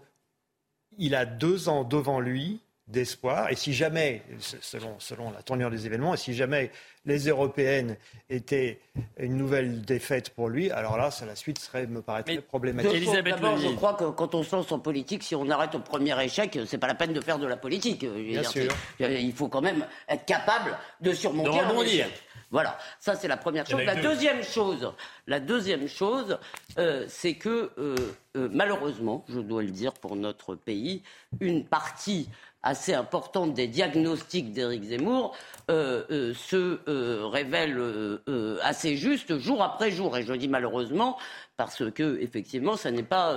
[0.97, 3.51] il a deux ans devant lui d'espoir.
[3.51, 6.71] Et si jamais, selon, selon la tournure des événements, et si jamais
[7.09, 7.97] les européennes
[8.29, 8.79] étaient
[9.17, 12.93] une nouvelle défaite pour lui, alors là, ça, la suite serait, me paraîtrait problématique.
[12.93, 15.79] Elisabeth D'abord, je crois que quand on se lance en politique, si on arrête au
[15.79, 18.05] premier échec, c'est pas la peine de faire de la politique.
[18.05, 18.71] Bien sûr.
[18.99, 22.23] Il faut quand même être capable de surmonter de un échec.
[22.51, 23.81] Voilà, ça c'est la première chose.
[23.85, 24.91] La deuxième chose,
[25.29, 26.39] la deuxième chose,
[26.79, 27.95] euh, c'est que euh,
[28.35, 31.03] euh, malheureusement, je dois le dire pour notre pays,
[31.39, 32.27] une partie
[32.63, 35.37] assez importante des diagnostics d'Éric Zemmour
[35.69, 38.19] se révèle
[38.61, 40.17] assez juste jour après jour.
[40.17, 41.17] Et je dis malheureusement
[41.55, 43.33] parce que effectivement, ça n'est pas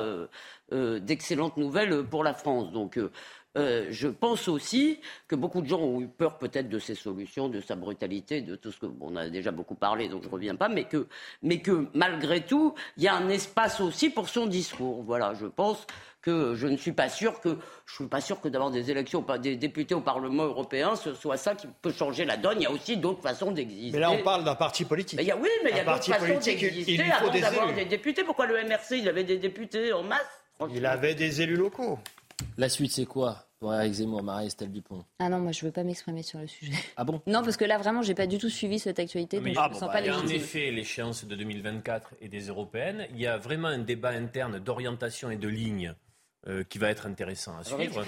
[0.72, 2.72] d'excellentes nouvelles pour la France.
[2.72, 2.98] Donc
[3.54, 7.60] je pense aussi que beaucoup de gens ont eu peur peut-être de ses solutions, de
[7.60, 10.32] sa brutalité, de tout ce que bon, on a déjà beaucoup parlé, donc je ne
[10.32, 15.02] reviens pas, mais que malgré tout, il y a un espace aussi pour son discours.
[15.02, 15.86] Voilà, je pense
[16.22, 19.24] que je ne suis pas sûr que je suis pas sûr que d'avoir des élections,
[19.40, 22.58] des députés au Parlement européen, ce soit ça qui peut changer la donne.
[22.60, 23.90] Il y a aussi d'autres façons d'exister.
[23.92, 25.18] Mais là, on parle d'un parti politique.
[25.18, 27.84] Mais il y a, oui, mais il y a d'autres façons d'exister avant d'avoir des
[27.84, 28.22] députés.
[28.24, 30.20] Pourquoi le MRC, il avait des députés en masse
[30.72, 31.98] Il avait des élus locaux.
[32.56, 33.46] La suite, c'est quoi?
[33.62, 36.48] Pour Eric Zemmour, Marie-Estelle Dupont Ah non, moi je ne veux pas m'exprimer sur le
[36.48, 36.72] sujet.
[36.96, 39.38] Ah bon Non, parce que là vraiment, j'ai pas du tout suivi cette actualité.
[39.38, 42.14] Donc ah je me sens bah, pas il y a en effet l'échéance de 2024
[42.20, 43.06] et des européennes.
[43.10, 45.94] Il y a vraiment un débat interne d'orientation et de ligne
[46.48, 48.04] euh, qui va être intéressant à suivre.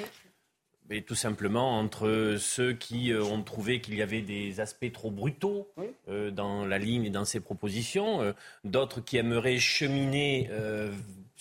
[0.90, 5.12] Mais tout simplement entre ceux qui euh, ont trouvé qu'il y avait des aspects trop
[5.12, 5.68] brutaux
[6.08, 8.34] euh, dans la ligne et dans ses propositions,
[8.64, 10.50] d'autres qui aimeraient cheminer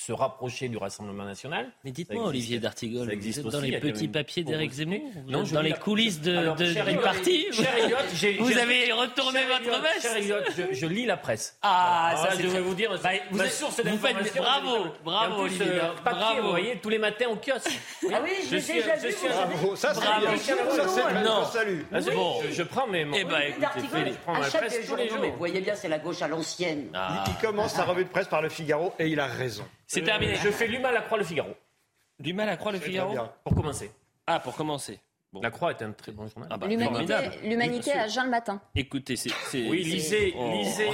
[0.05, 1.71] se rapprocher du Rassemblement national.
[1.85, 5.41] Mais dites-moi, Olivier D'Artigol, vous êtes dans aussi, les petits papiers d'Éric Zemmour Vous Non,
[5.41, 9.81] êtes je dans les la- coulisses de, Alors, de- du parti Vous avez retourné votre
[9.81, 10.07] veste
[10.57, 11.57] je, je lis la presse.
[11.61, 14.43] Ah, Voilà, ça, je c'est vais vous dire, Bah, vous êtes- source vous faites- d'information,
[14.43, 16.41] bravo, bravo, plus, Olivier, euh, papier, bravo.
[16.41, 17.79] vous voyez, tous les matins au kiosque.
[18.11, 20.27] Ah oui, je l'ai déjà je vu, Bravo, ça c'est Bravo.
[20.27, 20.37] bien.
[20.37, 20.53] Ça,
[20.87, 21.43] c'est Non.
[21.45, 21.81] je salue.
[21.93, 23.01] Ah, bon, je, je prends mes.
[23.15, 25.17] Eh ben, écoutez, D'Artigol je prends ma presse tous les jours.
[25.19, 26.87] vous voyez bien, c'est la gauche à l'ancienne.
[26.93, 27.23] Ah.
[27.27, 29.63] Il, il commence sa revue de presse par le Figaro et il a raison.
[29.93, 30.35] C'est Euh, terminé.
[30.35, 31.55] Je fais l'humain, la croix, le Figaro.
[32.19, 33.15] Du mal à croire le C'est Figaro.
[33.43, 33.91] Pour commencer.
[34.27, 34.99] Ah, pour commencer.
[35.31, 35.41] Bon.
[35.41, 36.47] La croix est un très bon journal.
[36.51, 38.61] Ah bah, L'humanité, à jeun le matin.
[38.75, 39.31] Écoutez, c'est.
[39.67, 40.51] Oui, lisez, Oh.
[40.53, 40.89] lisez,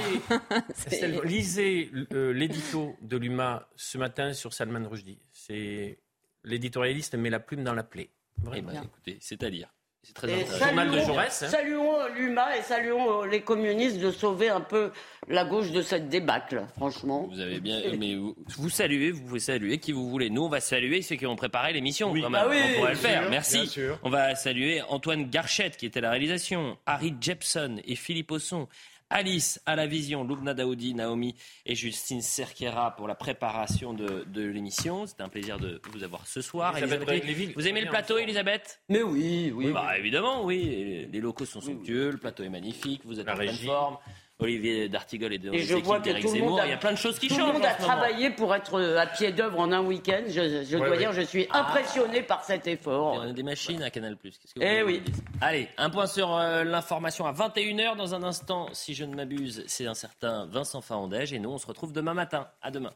[1.24, 5.18] lisez euh, l'édito de l'UMA ce matin sur Salman Rushdie.
[5.30, 5.98] C'est
[6.44, 8.08] l'éditorialiste met la plume dans la plaie.
[8.38, 8.72] Eh Vraiment.
[8.72, 9.68] ben, écoutez, c'est-à-dire.
[10.02, 10.64] C'est très Et intéressant.
[10.66, 11.48] Journal de saluons- Jaurès, hein.
[11.48, 14.90] Saluons euh, l'UMA et saluons euh, les communistes de sauver un peu
[15.28, 17.28] la gauche de cette débâcle, franchement.
[17.30, 20.30] Vous avez bien, mais vous, vous saluez, vous pouvez saluer qui vous voulez.
[20.30, 22.08] Nous, on va saluer ceux qui ont préparé l'émission.
[22.08, 22.34] quand même.
[22.34, 23.20] Ah oui, on pourrait le faire.
[23.22, 23.56] sûr, Merci.
[23.60, 23.98] bien sûr.
[24.02, 28.68] On va saluer Antoine Garchette qui était à la réalisation, Harry Jepson et Philippe Osson.
[29.10, 31.34] Alice à la vision, Loubna Daoudi, Naomi
[31.66, 35.06] et Justine Cerquera pour la préparation de, de l'émission.
[35.06, 36.76] C'était un plaisir de vous avoir ce soir.
[36.78, 38.18] Elisabeth Elisabeth, Lévy, vous aimez le plateau.
[38.18, 38.80] Elisabeth?
[38.88, 39.72] Mais oui, oui.
[39.72, 41.08] Bah évidemment, oui.
[41.12, 43.66] Les locaux sont somptueux, le plateau est magnifique, vous êtes La en pleine régie.
[43.66, 43.98] forme.
[44.40, 46.76] Olivier D'Artigol et de Et je vois que tout le monde a, Il y a
[46.76, 47.46] plein de choses qui tout changent.
[47.48, 47.84] le monde a moment.
[47.84, 50.22] travaillé pour être euh, à pied d'œuvre en un week-end.
[50.28, 50.98] Je, je dois ouais.
[50.98, 53.14] dire, je suis impressionné par cet effort.
[53.14, 54.16] On a des machines à Canal+.
[54.22, 55.02] Qu'est-ce que vous Eh oui.
[55.40, 58.68] Allez, un point sur euh, l'information à 21h dans un instant.
[58.72, 61.32] Si je ne m'abuse, c'est un certain Vincent Farandège.
[61.32, 62.48] Et nous, on se retrouve demain matin.
[62.62, 62.92] À demain.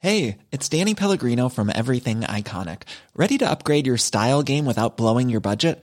[0.00, 2.82] Hey, it's Danny Pellegrino from Everything Iconic.
[3.16, 5.82] Ready to upgrade your style game without blowing your budget?